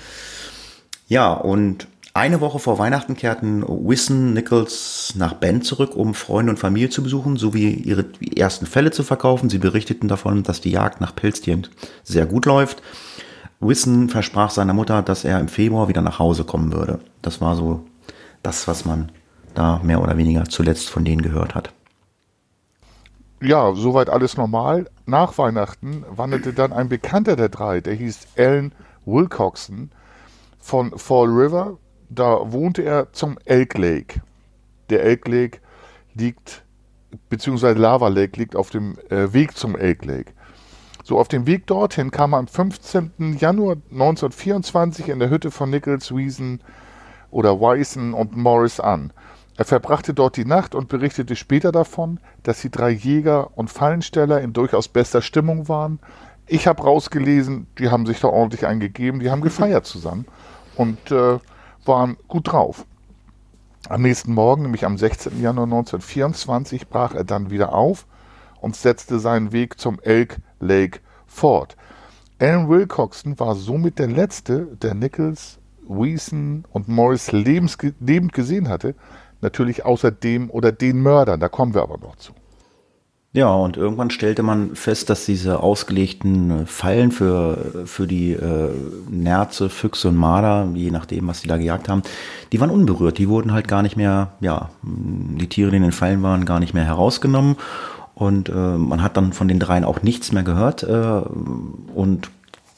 [1.06, 6.58] Ja, und eine Woche vor Weihnachten kehrten Wissen Nichols nach Bend zurück, um Freunde und
[6.58, 8.04] Familie zu besuchen, sowie ihre
[8.36, 9.48] ersten Fälle zu verkaufen.
[9.48, 11.68] Sie berichteten davon, dass die Jagd nach Pilztieren
[12.02, 12.82] sehr gut läuft.
[13.60, 16.98] Wissen versprach seiner Mutter, dass er im Februar wieder nach Hause kommen würde.
[17.22, 17.86] Das war so
[18.42, 19.12] das, was man
[19.54, 21.72] da mehr oder weniger zuletzt von denen gehört hat
[23.40, 24.90] ja, soweit alles normal.
[25.06, 28.72] Nach Weihnachten wanderte dann ein Bekannter der drei, der hieß Alan
[29.06, 29.90] Wilcoxon
[30.58, 31.78] von Fall River.
[32.10, 34.20] Da wohnte er zum Elk Lake.
[34.90, 35.58] Der Elk Lake
[36.14, 36.64] liegt,
[37.28, 40.32] beziehungsweise Lava Lake liegt auf dem äh, Weg zum Elk Lake.
[41.04, 43.36] So, auf dem Weg dorthin kam er am 15.
[43.38, 46.60] Januar 1924 in der Hütte von Nichols, Wiesen
[47.30, 49.12] oder Wyson und Morris an.
[49.58, 54.40] Er verbrachte dort die Nacht und berichtete später davon, dass die drei Jäger und Fallensteller
[54.40, 55.98] in durchaus bester Stimmung waren.
[56.46, 60.26] Ich habe rausgelesen, die haben sich da ordentlich eingegeben, die haben gefeiert zusammen
[60.76, 61.40] und äh,
[61.84, 62.86] waren gut drauf.
[63.88, 65.42] Am nächsten Morgen, nämlich am 16.
[65.42, 68.06] Januar 1924, brach er dann wieder auf
[68.60, 71.76] und setzte seinen Weg zum Elk Lake fort.
[72.38, 78.94] Alan Wilcoxon war somit der letzte, der Nichols, Weeson und Morris lebend gesehen hatte,
[79.40, 82.32] Natürlich außer dem oder den Mördern, da kommen wir aber noch zu.
[83.34, 88.70] Ja, und irgendwann stellte man fest, dass diese ausgelegten Fallen für, für die äh,
[89.10, 92.02] Nerze, Füchse und Marder, je nachdem, was die da gejagt haben,
[92.52, 93.18] die waren unberührt.
[93.18, 96.58] Die wurden halt gar nicht mehr, ja, die Tiere, die in den Fallen waren, gar
[96.58, 97.56] nicht mehr herausgenommen.
[98.14, 100.82] Und äh, man hat dann von den dreien auch nichts mehr gehört.
[100.82, 101.22] Äh,
[101.94, 102.30] und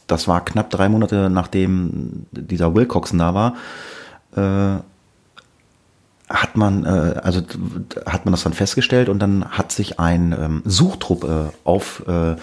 [0.08, 3.54] das war knapp drei Monate, nachdem dieser Wilcoxen da war.
[4.36, 4.82] Äh,
[6.30, 7.42] hat man, äh, also
[8.06, 12.36] hat man das dann festgestellt und dann hat sich ein ähm, Suchtrupp äh, auf äh,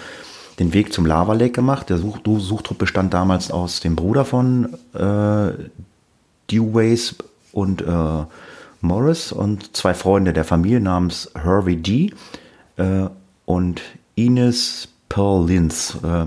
[0.58, 1.88] den Weg zum Lava Lake gemacht.
[1.88, 5.52] Der Such Suchtrupp bestand damals aus dem Bruder von äh,
[6.50, 7.16] Deways
[7.52, 8.24] und äh,
[8.80, 12.12] Morris und zwei Freunde der Familie namens Hervey D.
[12.76, 13.08] Äh,
[13.46, 13.80] und
[14.14, 15.96] Ines Pearl Linz.
[16.04, 16.26] Äh,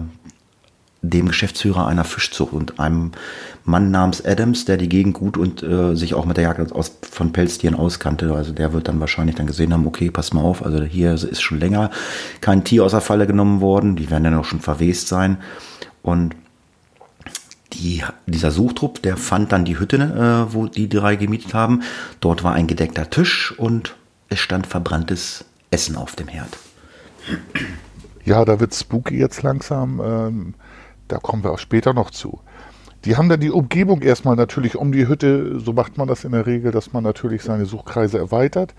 [1.02, 3.12] dem Geschäftsführer einer Fischzucht und einem
[3.66, 6.98] Mann namens Adams, der die Gegend gut und äh, sich auch mit der Jagd aus,
[7.10, 8.34] von Pelztieren auskannte.
[8.34, 11.42] Also der wird dann wahrscheinlich dann gesehen haben, okay, pass mal auf, also hier ist
[11.42, 11.90] schon länger
[12.40, 15.38] kein Tier aus der Falle genommen worden, die werden dann auch schon verwest sein.
[16.04, 16.36] Und
[17.74, 21.82] die, dieser Suchtrupp, der fand dann die Hütte, äh, wo die drei gemietet haben.
[22.20, 23.96] Dort war ein gedeckter Tisch und
[24.30, 26.58] es stand verbranntes Essen auf dem Herd.
[28.24, 30.00] Ja, da wird spooky jetzt langsam.
[30.04, 30.54] Ähm,
[31.12, 32.40] da kommen wir auch später noch zu.
[33.06, 36.34] Die haben dann die Umgebung erstmal natürlich um die Hütte, so macht man das in
[36.34, 38.76] der Regel, dass man natürlich seine Suchkreise erweitert.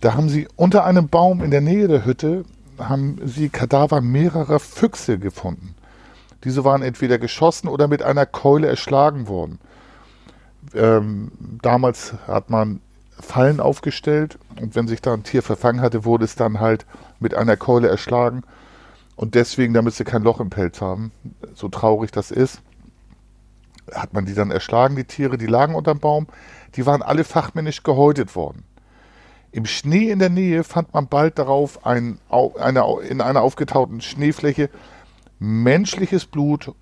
[0.00, 2.44] Da haben sie unter einem Baum in der Nähe der Hütte,
[2.78, 5.74] haben sie Kadaver mehrerer Füchse gefunden.
[6.44, 9.58] Diese waren entweder geschossen oder mit einer Keule erschlagen worden.
[10.74, 12.80] Ähm, damals hat man
[13.18, 16.86] Fallen aufgestellt und wenn sich da ein Tier verfangen hatte, wurde es dann halt
[17.18, 18.44] mit einer Keule erschlagen.
[19.18, 21.10] Und deswegen, damit sie kein Loch im Pelz haben,
[21.52, 22.62] so traurig das ist,
[23.92, 26.28] hat man die dann erschlagen, die Tiere, die lagen unterm Baum.
[26.76, 28.62] Die waren alle fachmännisch gehäutet worden.
[29.50, 34.70] Im Schnee in der Nähe fand man bald darauf ein, eine, in einer aufgetauten Schneefläche
[35.40, 36.72] menschliches Blut,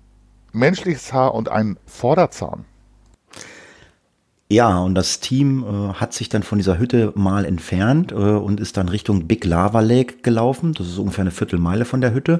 [0.51, 2.65] menschliches Haar und ein Vorderzahn.
[4.49, 8.61] Ja, und das Team äh, hat sich dann von dieser Hütte mal entfernt äh, und
[8.61, 10.73] ist dann Richtung Big Lava Lake gelaufen.
[10.73, 12.39] Das ist ungefähr eine Viertelmeile von der Hütte.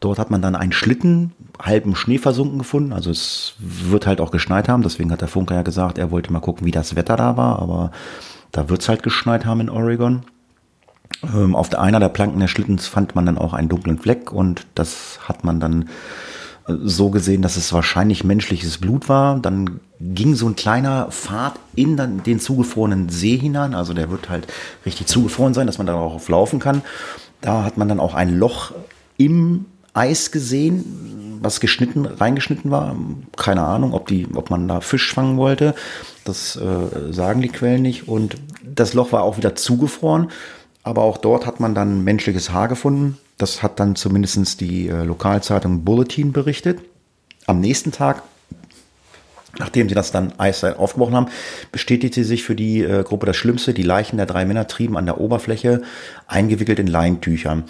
[0.00, 2.94] Dort hat man dann einen Schlitten halb im Schnee versunken gefunden.
[2.94, 4.82] Also es wird halt auch geschneit haben.
[4.82, 7.58] Deswegen hat der Funker ja gesagt, er wollte mal gucken, wie das Wetter da war.
[7.58, 7.90] Aber
[8.50, 10.22] da wird es halt geschneit haben in Oregon.
[11.22, 14.32] Ähm, auf der einer der Planken des Schlittens fand man dann auch einen dunklen Fleck
[14.32, 15.90] und das hat man dann
[16.66, 19.38] äh, so gesehen, dass es wahrscheinlich menschliches Blut war.
[19.38, 19.80] Dann
[20.12, 23.74] ging so ein kleiner Pfad in den zugefrorenen See hinein.
[23.74, 24.46] Also der wird halt
[24.84, 26.82] richtig zugefroren sein, dass man darauf laufen kann.
[27.40, 28.72] Da hat man dann auch ein Loch
[29.16, 32.96] im Eis gesehen, was geschnitten, reingeschnitten war.
[33.36, 35.74] Keine Ahnung, ob, die, ob man da Fisch fangen wollte.
[36.24, 38.08] Das äh, sagen die Quellen nicht.
[38.08, 40.30] Und das Loch war auch wieder zugefroren.
[40.82, 43.18] Aber auch dort hat man dann menschliches Haar gefunden.
[43.38, 46.80] Das hat dann zumindest die äh, Lokalzeitung Bulletin berichtet.
[47.46, 48.22] Am nächsten Tag,
[49.58, 51.26] nachdem sie das dann eiszeit aufgebrochen haben,
[51.72, 53.74] bestätigte sich für die äh, Gruppe das Schlimmste.
[53.74, 55.82] Die Leichen der drei Männer trieben an der Oberfläche,
[56.26, 57.64] eingewickelt in Leintüchern.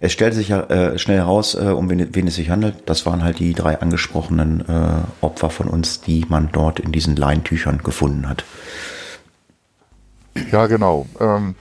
[0.00, 2.76] Es stellte sich äh, schnell heraus, äh, um wen, wen, es sich handelt.
[2.86, 7.16] Das waren halt die drei angesprochenen äh, Opfer von uns, die man dort in diesen
[7.16, 8.44] Leintüchern gefunden hat.
[10.50, 11.06] Ja, genau.
[11.20, 11.54] Ähm,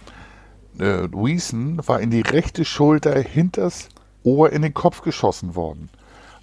[0.79, 3.89] äh, Reason war in die rechte Schulter hinters
[4.23, 5.89] Ohr in den Kopf geschossen worden.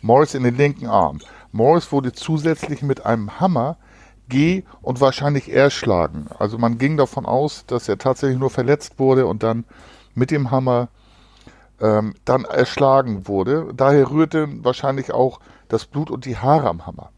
[0.03, 1.20] Morris in den linken Arm.
[1.57, 3.79] Morris wurde zusätzlich mit einem Hammer
[4.29, 6.27] G und wahrscheinlich erschlagen.
[6.38, 9.64] Also man ging davon aus, dass er tatsächlich nur verletzt wurde und dann
[10.14, 10.88] mit dem Hammer
[11.81, 13.73] ähm, dann erschlagen wurde.
[13.75, 17.11] Daher rührte wahrscheinlich auch das Blut und die Haare am Hammer.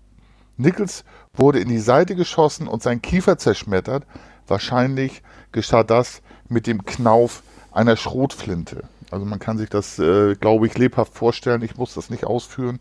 [0.56, 4.04] Nichols wurde in die Seite geschossen und sein Kiefer zerschmettert.
[4.46, 8.84] Wahrscheinlich geschah das mit dem Knauf einer Schrotflinte.
[9.10, 11.62] Also man kann sich das, äh, glaube ich, lebhaft vorstellen.
[11.62, 12.78] Ich muss das nicht ausführen.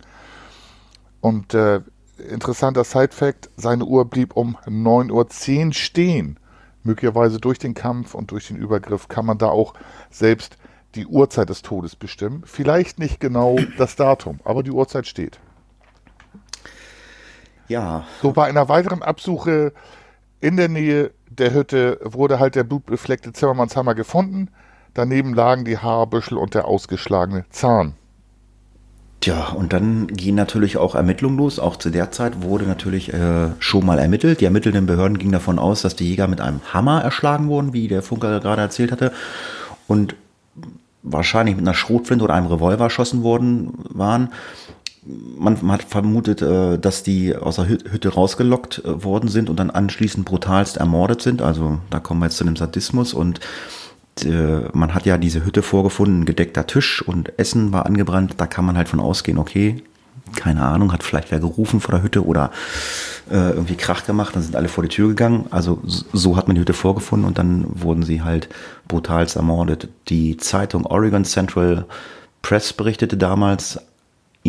[1.22, 1.82] Und äh,
[2.30, 6.40] interessanter Side-Fact, seine Uhr blieb um 9.10 Uhr stehen.
[6.84, 9.74] Möglicherweise durch den Kampf und durch den Übergriff kann man da auch
[10.10, 10.58] selbst
[10.96, 12.44] die Uhrzeit des Todes bestimmen.
[12.46, 15.40] Vielleicht nicht genau das Datum, aber die Uhrzeit steht.
[17.68, 18.06] Ja.
[18.22, 19.74] So bei einer weiteren Absuche
[20.40, 24.50] in der Nähe der Hütte wurde halt der blutbefleckte Zimmermannshammer gefunden.
[24.94, 27.96] Daneben lagen die Haarbüschel und der ausgeschlagene Zahn.
[29.20, 31.60] Tja, und dann gehen natürlich auch Ermittlungen los.
[31.60, 34.42] Auch zu der Zeit wurde natürlich äh, schon mal ermittelt.
[34.42, 37.88] Die ermittelnden Behörden gingen davon aus, dass die Jäger mit einem Hammer erschlagen wurden, wie
[37.88, 39.12] der Funker gerade erzählt hatte.
[39.88, 40.16] Und
[41.02, 44.30] wahrscheinlich mit einer Schrotflinte oder einem Revolver erschossen worden waren
[45.08, 49.70] man, hat vermutet, äh, dass die aus der Hütte rausgelockt äh, worden sind und dann
[49.70, 51.42] anschließend brutalst ermordet sind.
[51.42, 53.40] Also da kommen wir jetzt zu dem Sadismus und
[54.26, 58.36] man hat ja diese Hütte vorgefunden, gedeckter Tisch und Essen war angebrannt.
[58.38, 59.84] Da kann man halt von ausgehen, okay,
[60.36, 62.52] keine Ahnung, hat vielleicht wer gerufen vor der Hütte oder
[63.30, 65.46] äh, irgendwie Krach gemacht, dann sind alle vor die Tür gegangen.
[65.50, 68.50] Also so hat man die Hütte vorgefunden und dann wurden sie halt
[68.88, 69.90] brutalst ermordet.
[70.10, 71.86] Die Zeitung Oregon Central
[72.42, 73.80] Press berichtete damals,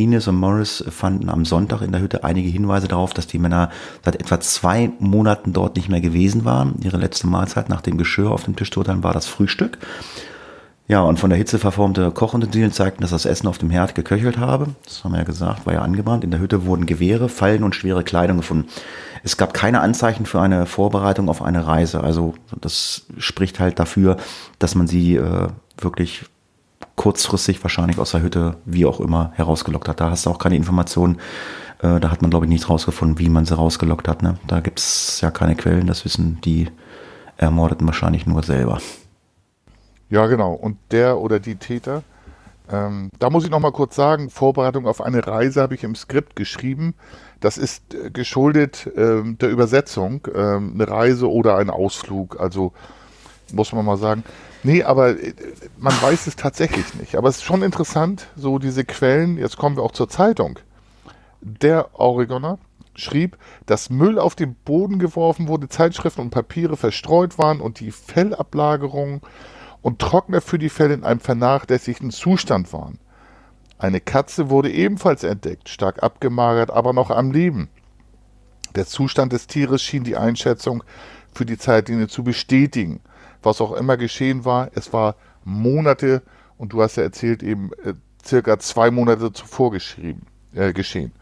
[0.03, 3.71] Ines und Morris fanden am Sonntag in der Hütte einige Hinweise darauf, dass die Männer
[4.05, 6.77] seit etwa zwei Monaten dort nicht mehr gewesen waren.
[6.83, 9.79] Ihre letzte Mahlzeit nach dem Geschirr auf dem Tisch dann war das Frühstück.
[10.89, 14.39] Ja, und von der Hitze verformte Kochutensilien zeigten, dass das Essen auf dem Herd geköchelt
[14.39, 14.69] habe.
[14.85, 16.25] Das haben wir ja gesagt, war ja angebrannt.
[16.25, 18.69] In der Hütte wurden Gewehre, Fallen und schwere Kleidung gefunden.
[19.23, 22.03] Es gab keine Anzeichen für eine Vorbereitung auf eine Reise.
[22.03, 24.17] Also das spricht halt dafür,
[24.59, 26.25] dass man sie äh, wirklich
[26.99, 30.01] kurzfristig wahrscheinlich aus der Hütte, wie auch immer, herausgelockt hat.
[30.01, 31.17] Da hast du auch keine Informationen.
[31.81, 34.23] Äh, da hat man, glaube ich, nicht rausgefunden, wie man sie rausgelockt hat.
[34.23, 34.37] Ne?
[34.47, 36.69] Da gibt es ja keine Quellen, das wissen die
[37.39, 38.81] Ermordeten wahrscheinlich nur selber.
[40.11, 40.53] Ja, genau.
[40.53, 42.03] Und der oder die Täter
[42.71, 45.95] Ähm, da muss ich noch mal kurz sagen, Vorbereitung auf eine Reise habe ich im
[45.95, 46.95] Skript geschrieben.
[47.41, 52.39] Das ist äh, geschuldet ähm, der Übersetzung, ähm, eine Reise oder ein Ausflug.
[52.39, 52.73] Also
[53.53, 54.25] muss man mal sagen.
[54.63, 55.35] Nee, aber äh,
[55.79, 57.17] man weiß es tatsächlich nicht.
[57.17, 59.39] Aber es ist schon interessant, so diese Quellen.
[59.39, 60.59] Jetzt kommen wir auch zur Zeitung.
[61.41, 62.59] Der Oregoner
[62.97, 67.93] schrieb, dass Müll auf den Boden geworfen wurde, Zeitschriften und Papiere verstreut waren und die
[67.93, 69.21] Fellablagerungen
[69.83, 72.99] und Trockner für die Felle in einem vernachlässigten Zustand waren.
[73.79, 77.69] Eine Katze wurde ebenfalls entdeckt, stark abgemagert, aber noch am Leben.
[78.75, 80.83] Der Zustand des Tieres schien die Einschätzung
[81.33, 83.01] für die Zeitlinie zu bestätigen.
[83.49, 86.21] Was auch immer geschehen war, es war Monate,
[86.59, 91.13] und du hast ja erzählt, eben äh, circa zwei Monate zuvor geschrieben, äh, geschehen.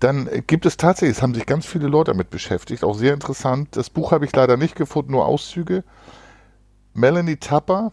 [0.00, 3.74] Dann gibt es tatsächlich, es haben sich ganz viele Leute damit beschäftigt, auch sehr interessant.
[3.74, 5.82] Das Buch habe ich leider nicht gefunden, nur Auszüge.
[6.92, 7.90] Melanie Tapper,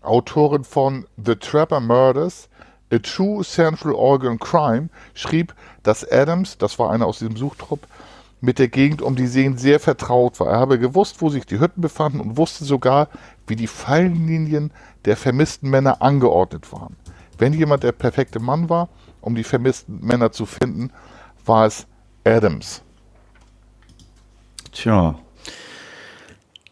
[0.00, 2.48] Autorin von The Trapper Murders,
[2.92, 7.86] A True Central Oregon Crime, schrieb, dass Adams, das war einer aus diesem Suchtrupp,
[8.42, 10.48] mit der Gegend um die Seen sehr vertraut war.
[10.48, 13.08] Er habe gewusst, wo sich die Hütten befanden und wusste sogar,
[13.46, 14.72] wie die Fallenlinien
[15.04, 16.96] der vermissten Männer angeordnet waren.
[17.38, 18.88] Wenn jemand der perfekte Mann war,
[19.20, 20.90] um die vermissten Männer zu finden,
[21.46, 21.86] war es
[22.24, 22.82] Adams.
[24.72, 25.14] Tja.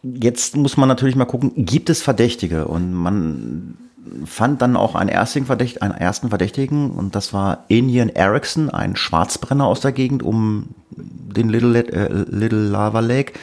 [0.03, 2.67] Jetzt muss man natürlich mal gucken, gibt es Verdächtige?
[2.67, 3.79] Und man
[4.25, 8.97] fand dann auch einen ersten, Verdächt, einen ersten Verdächtigen und das war Inian Erickson, ein
[8.97, 13.35] Schwarzbrenner aus der Gegend um den Little, äh, Little Lava Lake.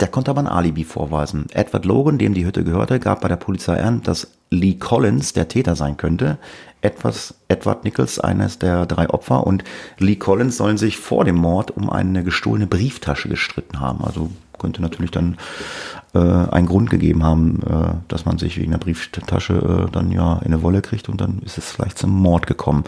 [0.00, 1.46] Der konnte aber ein Alibi vorweisen.
[1.52, 5.46] Edward Logan, dem die Hütte gehörte, gab bei der Polizei an, dass Lee Collins der
[5.46, 6.38] Täter sein könnte.
[6.80, 9.62] Etwas, Edward Nichols, eines der drei Opfer, und
[9.98, 14.04] Lee Collins sollen sich vor dem Mord um eine gestohlene Brieftasche gestritten haben.
[14.04, 14.30] Also
[14.62, 15.36] könnte natürlich dann
[16.14, 19.54] äh, einen Grund gegeben haben, äh, dass man sich wegen der Brieftasche
[19.88, 22.84] äh, dann ja in eine Wolle kriegt und dann ist es vielleicht zum Mord gekommen.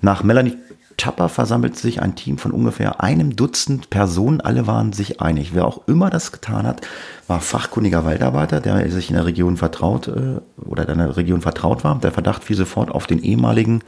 [0.00, 0.56] Nach Melanie
[0.98, 4.40] Chapper versammelt sich ein Team von ungefähr einem Dutzend Personen.
[4.40, 5.54] Alle waren sich einig.
[5.54, 6.82] Wer auch immer das getan hat,
[7.26, 11.98] war fachkundiger Waldarbeiter, der sich in der Region vertraut äh, oder der Region vertraut war.
[11.98, 13.82] Der Verdacht fiel sofort auf den ehemaligen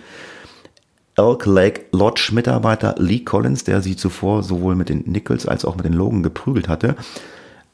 [1.17, 5.77] Elk Lake Lodge Mitarbeiter Lee Collins, der sie zuvor sowohl mit den Nichols als auch
[5.77, 6.97] mit den Logan geprügelt hatte.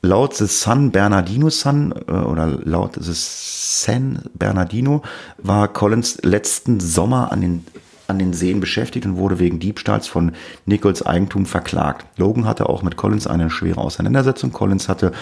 [0.02, 5.02] Laut The San Bernardino Sun äh, oder laut The San Bernardino
[5.38, 7.64] war Collins letzten Sommer an den
[8.10, 10.32] an den Seen beschäftigt und wurde wegen Diebstahls von
[10.66, 12.06] Nichols Eigentum verklagt.
[12.18, 14.52] Logan hatte auch mit Collins eine schwere Auseinandersetzung.
[14.52, 15.12] Collins hatte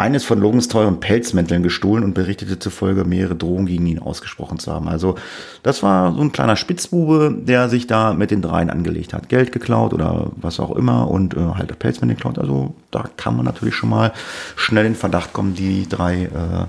[0.00, 4.72] eines von Logans teuren Pelzmänteln gestohlen und berichtete zufolge mehrere Drohungen gegen ihn ausgesprochen zu
[4.72, 4.88] haben.
[4.88, 5.16] Also
[5.62, 9.28] das war so ein kleiner Spitzbube, der sich da mit den dreien angelegt hat.
[9.28, 12.38] Geld geklaut oder was auch immer und äh, halt Pelzmäntel geklaut.
[12.38, 14.12] Also da kann man natürlich schon mal
[14.56, 16.66] schnell in Verdacht kommen, die drei äh,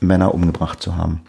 [0.00, 1.20] Männer umgebracht zu haben.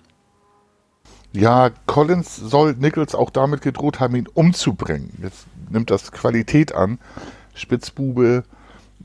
[1.34, 5.12] Ja, Collins soll Nichols auch damit gedroht haben, ihn umzubringen.
[5.22, 7.00] Jetzt nimmt das Qualität an.
[7.54, 8.46] Spitzbube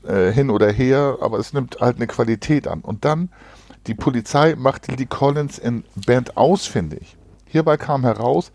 [0.03, 2.81] äh, hin oder her, aber es nimmt halt eine Qualität an.
[2.81, 3.29] Und dann,
[3.87, 7.17] die Polizei machte die Collins in Band ausfindig.
[7.45, 8.51] Hierbei kam heraus,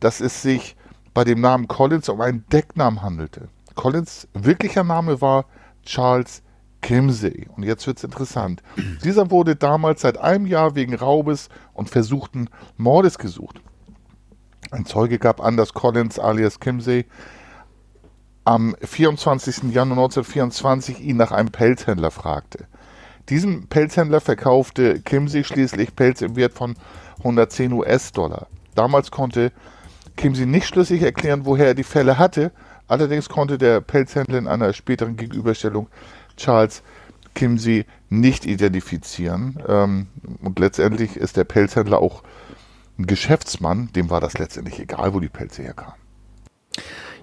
[0.00, 0.76] dass es sich
[1.14, 3.48] bei dem Namen Collins um einen Decknamen handelte.
[3.74, 5.46] Collins wirklicher Name war
[5.84, 6.42] Charles
[6.80, 7.48] Kimsey.
[7.56, 8.62] Und jetzt wird es interessant.
[9.04, 13.60] Dieser wurde damals seit einem Jahr wegen Raubes und versuchten Mordes gesucht.
[14.70, 17.06] Ein Zeuge gab an, dass Collins alias Kimsey
[18.48, 19.74] am 24.
[19.74, 22.64] Januar 1924 ihn nach einem Pelzhändler fragte.
[23.28, 26.74] Diesem Pelzhändler verkaufte Kimsey schließlich Pelz im Wert von
[27.18, 28.46] 110 US-Dollar.
[28.74, 29.52] Damals konnte
[30.16, 32.50] Kimsey nicht schlüssig erklären, woher er die Fälle hatte.
[32.86, 35.88] Allerdings konnte der Pelzhändler in einer späteren Gegenüberstellung
[36.38, 36.82] Charles
[37.34, 39.62] Kimsey nicht identifizieren.
[39.68, 40.06] Ähm,
[40.40, 42.22] und letztendlich ist der Pelzhändler auch
[42.98, 46.00] ein Geschäftsmann, dem war das letztendlich egal, wo die Pelze herkamen.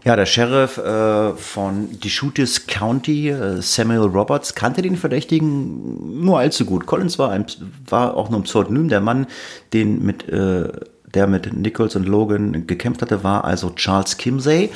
[0.06, 6.64] Ja, der Sheriff äh, von Deschutes County, äh, Samuel Roberts, kannte den Verdächtigen nur allzu
[6.64, 6.86] gut.
[6.86, 7.48] Collins war, ein,
[7.90, 8.88] war auch nur ein Pseudonym.
[8.88, 9.26] Der Mann,
[9.74, 10.72] den mit, äh,
[11.06, 14.70] der mit Nichols und Logan gekämpft hatte, war also Charles Kimsey.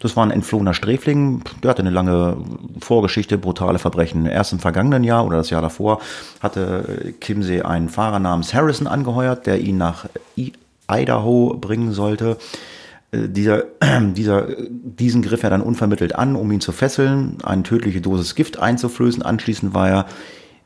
[0.00, 2.36] Das war ein entflohener Sträfling, der hatte eine lange
[2.78, 4.26] Vorgeschichte, brutale Verbrechen.
[4.26, 6.02] Erst im vergangenen Jahr oder das Jahr davor
[6.42, 10.04] hatte Kimsey einen Fahrer namens Harrison angeheuert, der ihn nach
[10.86, 12.36] Idaho bringen sollte.
[13.10, 13.64] Äh, dieser,
[14.14, 18.58] dieser, diesen griff er dann unvermittelt an, um ihn zu fesseln, eine tödliche Dosis Gift
[18.58, 19.22] einzuflößen.
[19.22, 20.06] Anschließend war er,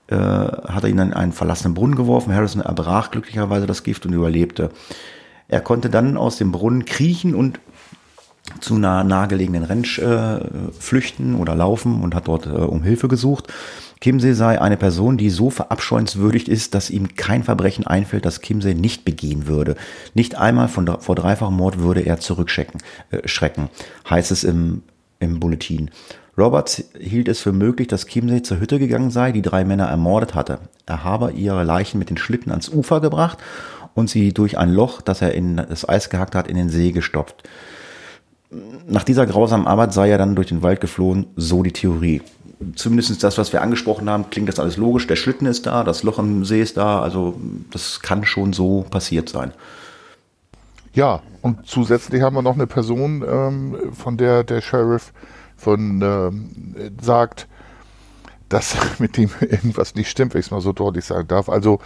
[0.09, 2.35] äh, hat er ihn in einen verlassenen Brunnen geworfen.
[2.35, 4.71] Harrison erbrach glücklicherweise das Gift und überlebte.
[5.49, 7.61] Er konnte dann aus dem Brunnen kriechen und
[8.61, 10.41] zu einer nahegelegenen Ranch äh,
[10.79, 13.53] flüchten oder laufen und hat dort äh, um Hilfe gesucht.
[14.01, 18.75] Kimsey sei eine Person, die so verabscheuenswürdigt ist, dass ihm kein Verbrechen einfällt, das Kimsey
[18.75, 19.77] nicht begehen würde.
[20.15, 22.81] Nicht einmal von, vor dreifachem Mord würde er zurückschrecken,
[23.11, 23.69] äh, schrecken,
[24.09, 24.83] heißt es im,
[25.21, 25.91] im Bulletin.
[26.39, 30.35] Roberts hielt es für möglich, dass Kimsey zur Hütte gegangen sei, die drei Männer ermordet
[30.35, 30.61] hatte.
[30.87, 33.39] Er habe ihre Leichen mit den Schlitten ans Ufer gebracht
[33.95, 36.93] und sie durch ein Loch, das er in das Eis gehackt hat, in den See
[36.93, 37.43] gestopft.
[38.89, 42.23] Nach dieser grausamen Arbeit sei er dann durch den Wald geflohen, so die Theorie.
[42.75, 45.07] Zumindest das, was wir angesprochen haben, klingt das alles logisch.
[45.07, 47.41] Der Schlitten ist da, das Loch im See ist da, also
[47.71, 49.53] das kann schon so passiert sein.
[50.93, 55.13] Ja, und zusätzlich haben wir noch eine Person, ähm, von der der Sheriff
[55.57, 57.47] von ähm, sagt,
[58.49, 61.49] dass mit dem irgendwas nicht stimmt, wenn ich es mal so deutlich sagen darf.
[61.49, 61.79] Also,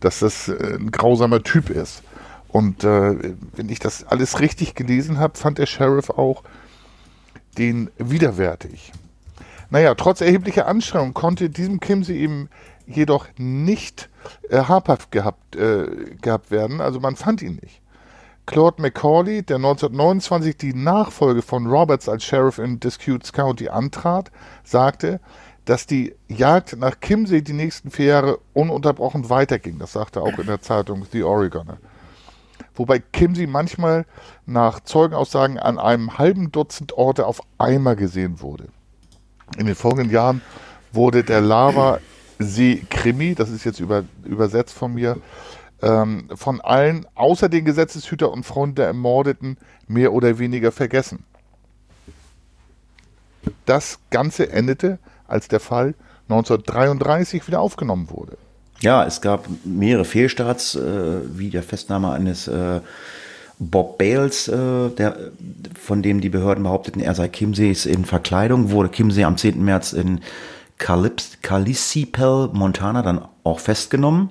[0.00, 2.02] dass das äh, ein grausamer Typ ist.
[2.56, 6.42] Und äh, wenn ich das alles richtig gelesen habe, fand der Sheriff auch
[7.58, 8.92] den widerwärtig.
[9.68, 12.48] Naja, trotz erheblicher Anstrengungen konnte diesem Kimsey eben
[12.86, 14.08] jedoch nicht
[14.48, 16.80] äh, habhaft gehabt, äh, gehabt werden.
[16.80, 17.82] Also man fand ihn nicht.
[18.46, 24.30] Claude McCauley, der 1929 die Nachfolge von Roberts als Sheriff in Disputes County antrat,
[24.64, 25.20] sagte,
[25.66, 29.78] dass die Jagd nach Kimsey die nächsten vier Jahre ununterbrochen weiterging.
[29.78, 31.76] Das sagte er auch in der Zeitung The Oregoner.
[32.76, 34.04] Wobei Kimsey manchmal
[34.44, 38.68] nach Zeugenaussagen an einem halben Dutzend Orte auf einmal gesehen wurde.
[39.56, 40.42] In den folgenden Jahren
[40.92, 45.18] wurde der Lava-See-Krimi, das ist jetzt über, übersetzt von mir,
[45.82, 51.24] ähm, von allen außer den Gesetzeshüter und Freunden der Ermordeten mehr oder weniger vergessen.
[53.64, 54.98] Das Ganze endete,
[55.28, 55.94] als der Fall
[56.28, 58.36] 1933 wieder aufgenommen wurde.
[58.80, 62.80] Ja, es gab mehrere Fehlstarts, äh, wie der Festnahme eines äh,
[63.58, 65.16] Bob Bales, äh, der,
[65.80, 69.64] von dem die Behörden behaupteten, er sei Kimseys in Verkleidung, wurde Kimsey am 10.
[69.64, 70.20] März in
[70.78, 74.28] Callicipel, Montana, dann auch festgenommen.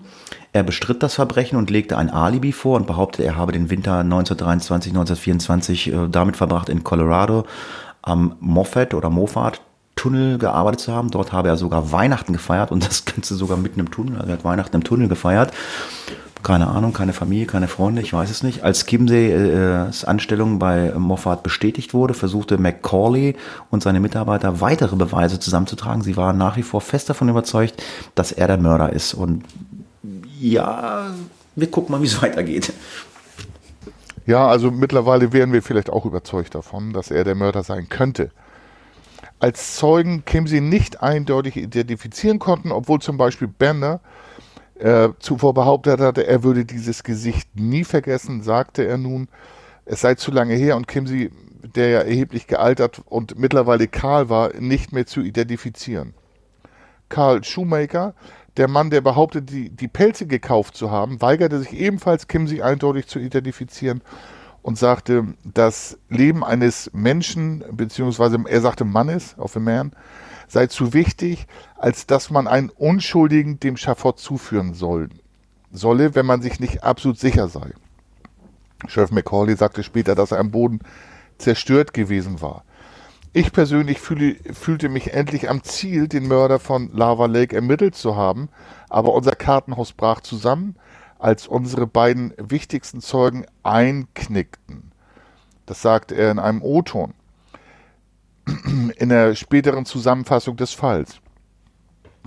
[0.54, 4.00] Er bestritt das Verbrechen und legte ein Alibi vor und behauptete, er habe den Winter
[4.00, 7.46] 1923, 1924 äh, damit verbracht, in Colorado
[8.04, 9.60] am Moffat oder Moffat
[10.06, 11.10] Tunnel gearbeitet zu haben.
[11.10, 14.18] Dort habe er sogar Weihnachten gefeiert und das Ganze sogar mitten im Tunnel.
[14.18, 15.52] Also er hat Weihnachten im Tunnel gefeiert.
[16.44, 18.64] Keine Ahnung, keine Familie, keine Freunde, ich weiß es nicht.
[18.64, 23.36] Als Kimseys äh, Anstellung bei Moffat bestätigt wurde, versuchte McCauley
[23.72, 26.04] und seine Mitarbeiter weitere Beweise zusammenzutragen.
[26.04, 27.82] Sie waren nach wie vor fest davon überzeugt,
[28.14, 29.16] dass er der Mörder ist.
[29.16, 29.44] Und
[30.40, 31.16] ja,
[31.56, 32.74] wir gucken mal, wie es weitergeht.
[34.28, 38.30] Ja, also mittlerweile wären wir vielleicht auch überzeugt davon, dass er der Mörder sein könnte.
[39.46, 44.00] Als Zeugen Kimsey nicht eindeutig identifizieren konnten, obwohl zum Beispiel Bender
[44.80, 49.28] äh, zuvor behauptet hatte, er würde dieses Gesicht nie vergessen, sagte er nun,
[49.86, 51.30] es sei zu lange her und Kimsey,
[51.76, 56.16] der ja erheblich gealtert und mittlerweile kahl war, nicht mehr zu identifizieren.
[57.10, 58.16] Karl Shoemaker
[58.58, 63.06] der Mann, der behauptet, die, die Pelze gekauft zu haben, weigerte sich ebenfalls, Kimsey eindeutig
[63.06, 64.02] zu identifizieren
[64.66, 69.92] und sagte, das Leben eines Menschen, beziehungsweise er sagte Mannes, auf a man,
[70.48, 71.46] sei zu wichtig,
[71.78, 75.10] als dass man einen Unschuldigen dem Schafott zuführen soll,
[75.72, 77.74] solle, wenn man sich nicht absolut sicher sei.
[78.88, 80.80] Chef McCauley sagte später, dass er am Boden
[81.38, 82.64] zerstört gewesen war.
[83.34, 88.16] Ich persönlich fühle, fühlte mich endlich am Ziel, den Mörder von Lava Lake ermittelt zu
[88.16, 88.50] haben,
[88.90, 90.76] aber unser Kartenhaus brach zusammen,
[91.20, 94.92] als unsere beiden wichtigsten Zeugen einknickten.
[95.66, 97.14] Das sagte er in einem O-Ton
[98.98, 101.20] in der späteren Zusammenfassung des Falls.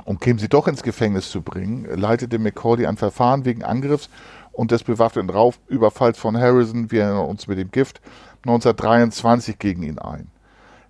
[0.05, 4.09] Um Kim sie doch ins Gefängnis zu bringen, leitete McCordy ein Verfahren wegen Angriffs
[4.53, 8.01] und des bewaffneten Raufüberfalls von Harrison, wir erinnern uns mit dem Gift,
[8.43, 10.29] 1923 gegen ihn ein.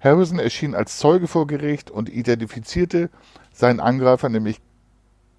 [0.00, 3.10] Harrison erschien als Zeuge vor Gericht und identifizierte
[3.52, 4.60] seinen Angreifer, nämlich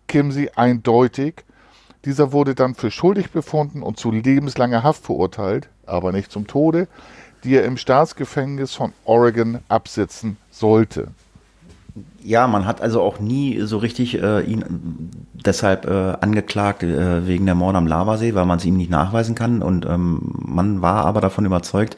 [0.07, 1.45] Kimsey, eindeutig.
[2.05, 6.87] Dieser wurde dann für schuldig befunden und zu lebenslanger Haft verurteilt, aber nicht zum Tode,
[7.43, 11.09] die er im Staatsgefängnis von Oregon absitzen sollte.
[12.23, 17.45] Ja, man hat also auch nie so richtig äh, ihn deshalb äh, angeklagt äh, wegen
[17.45, 19.61] der Morde am Lavasee, weil man es ihm nicht nachweisen kann.
[19.61, 21.97] Und ähm, man war aber davon überzeugt,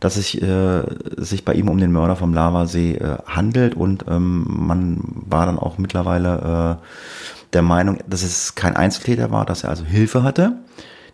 [0.00, 0.82] dass es äh,
[1.16, 5.58] sich bei ihm um den Mörder vom Lavasee äh, handelt und ähm, man war dann
[5.58, 10.58] auch mittlerweile äh, der Meinung, dass es kein Einzeltäter war, dass er also Hilfe hatte.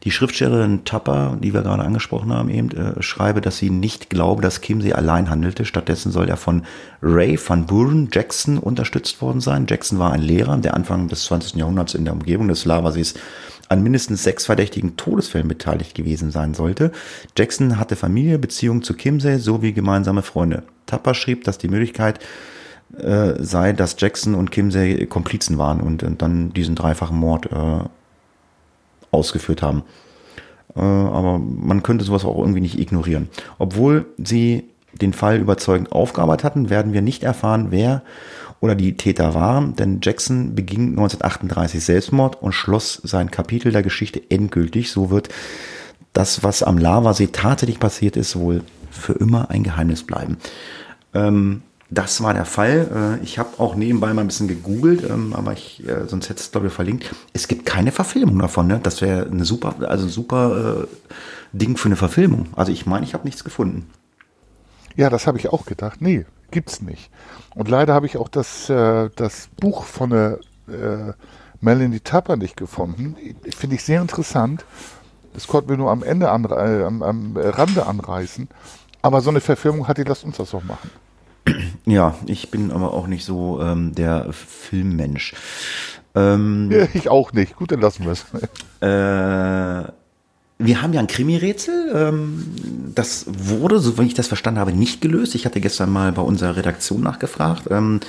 [0.04, 4.42] Die Schriftstellerin Tapper, die wir gerade angesprochen haben, eben äh, schreibe, dass sie nicht glaube,
[4.42, 5.64] dass Kimsey allein handelte.
[5.64, 6.64] Stattdessen soll er von
[7.00, 9.66] Ray van Buren Jackson unterstützt worden sein.
[9.68, 11.54] Jackson war ein Lehrer, der Anfang des 20.
[11.54, 13.14] Jahrhunderts in der Umgebung des Lavasees
[13.68, 16.90] an mindestens sechs verdächtigen Todesfällen beteiligt gewesen sein sollte.
[17.38, 20.64] Jackson hatte Familie, Beziehung zu Kimsey sowie gemeinsame Freunde.
[20.86, 22.18] Tapper schrieb, dass die Möglichkeit,
[22.98, 27.84] äh, sei, dass Jackson und Kimsey Komplizen waren und, und dann diesen dreifachen Mord äh,
[29.10, 29.82] ausgeführt haben.
[30.76, 33.28] Äh, aber man könnte sowas auch irgendwie nicht ignorieren.
[33.58, 34.68] Obwohl sie
[35.00, 38.02] den Fall überzeugend aufgearbeitet hatten, werden wir nicht erfahren, wer
[38.60, 44.22] oder die Täter waren, denn Jackson beging 1938 Selbstmord und schloss sein Kapitel der Geschichte
[44.30, 44.92] endgültig.
[44.92, 45.30] So wird
[46.12, 50.36] das, was am Lavasee tatsächlich passiert ist, wohl für immer ein Geheimnis bleiben.
[51.12, 51.62] Ähm,
[51.92, 53.18] das war der Fall.
[53.20, 56.40] Äh, ich habe auch nebenbei mal ein bisschen gegoogelt, ähm, aber ich, äh, sonst hätte
[56.40, 57.14] es glaube ich verlinkt.
[57.34, 58.66] Es gibt keine Verfilmung davon.
[58.66, 58.80] Ne?
[58.82, 60.86] Das wäre eine super, also ein super äh,
[61.52, 62.46] Ding für eine Verfilmung.
[62.56, 63.90] Also ich meine, ich habe nichts gefunden.
[64.96, 66.00] Ja, das habe ich auch gedacht.
[66.00, 67.10] Nee, gibt's nicht.
[67.54, 70.38] Und leider habe ich auch das, äh, das Buch von der
[70.68, 71.12] äh,
[71.60, 73.16] Melanie Tapper nicht gefunden.
[73.54, 74.64] Finde ich sehr interessant.
[75.34, 78.48] Das konnten wir nur am Ende äh, am, am Rande anreißen.
[79.02, 80.90] Aber so eine Verfilmung hat die, lasst uns das doch machen.
[81.84, 85.34] Ja, ich bin aber auch nicht so ähm, der Filmmensch.
[86.14, 87.56] Ähm, ja, ich auch nicht.
[87.56, 88.26] Gut, dann lassen wir es.
[88.80, 89.92] Äh,
[90.58, 91.92] wir haben ja ein Krimi-Rätsel.
[91.94, 92.54] Ähm,
[92.94, 95.36] das wurde, so wie ich das verstanden habe, nicht gelöst.
[95.36, 97.68] Ich hatte gestern mal bei unserer Redaktion nachgefragt.
[97.70, 98.00] Ähm,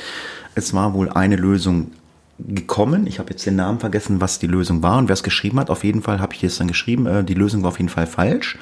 [0.55, 1.91] es war wohl eine Lösung
[2.39, 3.07] gekommen.
[3.07, 5.69] Ich habe jetzt den Namen vergessen, was die Lösung war und wer es geschrieben hat.
[5.69, 7.05] Auf jeden Fall habe ich es dann geschrieben.
[7.05, 8.57] Äh, die Lösung war auf jeden Fall falsch.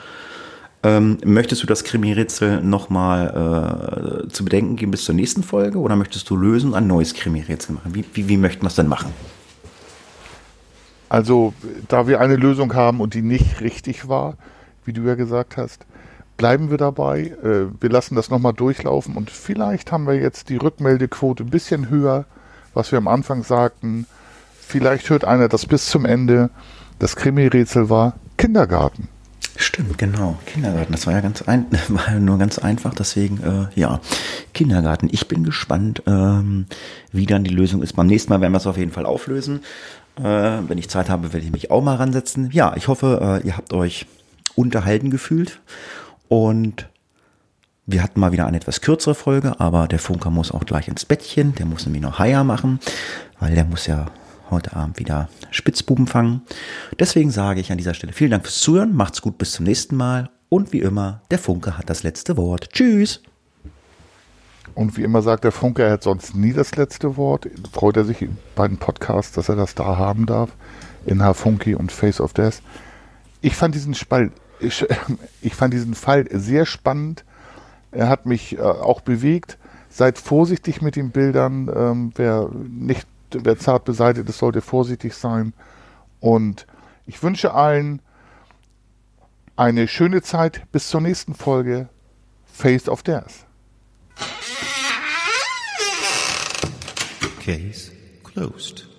[0.84, 5.96] Ähm, möchtest du das Krimi-Rätsel nochmal äh, zu bedenken geben bis zur nächsten Folge oder
[5.96, 7.94] möchtest du lösen ein neues Krimi-Rätsel machen?
[7.94, 9.14] Wie, wie, wie möchten wir es denn machen?
[11.08, 11.54] Also,
[11.88, 14.38] da wir eine Lösung haben und die nicht richtig war,
[14.86, 15.86] wie du ja gesagt hast,
[16.38, 17.36] bleiben wir dabei.
[17.44, 21.90] Äh, wir lassen das nochmal durchlaufen und vielleicht haben wir jetzt die Rückmeldequote ein bisschen
[21.90, 22.26] höher,
[22.74, 24.08] was wir am Anfang sagten.
[24.60, 26.50] Vielleicht hört einer das bis zum Ende.
[26.98, 29.08] Das Krimi-Rätsel war Kindergarten.
[29.56, 30.38] Stimmt, genau.
[30.46, 34.00] Kindergarten, das war ja ganz ein, war nur ganz einfach, deswegen, äh, ja,
[34.54, 35.10] Kindergarten.
[35.12, 36.66] Ich bin gespannt, ähm,
[37.12, 37.94] wie dann die Lösung ist.
[37.96, 39.62] Beim nächsten Mal werden wir es auf jeden Fall auflösen.
[40.18, 42.50] Äh, wenn ich Zeit habe, werde ich mich auch mal ransetzen.
[42.52, 44.06] Ja, ich hoffe, äh, ihr habt euch
[44.56, 45.60] unterhalten gefühlt
[46.28, 46.88] und
[47.86, 51.06] wir hatten mal wieder eine etwas kürzere Folge, aber der Funker muss auch gleich ins
[51.06, 51.56] Bettchen.
[51.56, 52.80] Der muss nämlich noch Haier machen,
[53.40, 54.08] weil der muss ja
[54.52, 56.42] heute Abend wieder Spitzbuben fangen.
[57.00, 59.96] Deswegen sage ich an dieser Stelle vielen Dank fürs Zuhören, macht's gut bis zum nächsten
[59.96, 62.72] Mal und wie immer, der Funke hat das letzte Wort.
[62.74, 63.22] Tschüss!
[64.76, 67.50] Und wie immer sagt der Funke, er hat sonst nie das letzte Wort.
[67.72, 70.52] Freut er sich bei den Podcasts, dass er das da haben darf.
[71.06, 72.62] In Funky und Face of Death.
[73.42, 74.86] Ich fand diesen Spalt, ich,
[75.42, 77.26] ich fand diesen Fall sehr spannend.
[77.92, 79.58] Er hat mich äh, auch bewegt.
[79.90, 81.70] Seid vorsichtig mit den Bildern.
[81.74, 83.08] Ähm, wer nicht
[83.42, 85.54] wer zart beseitigt ist, sollte vorsichtig sein.
[86.20, 86.68] Und
[87.06, 88.02] ich wünsche allen
[89.56, 91.90] eine schöne Zeit bis zur nächsten Folge
[92.46, 93.46] Face of Death.
[97.44, 97.92] Case
[98.24, 98.91] closed.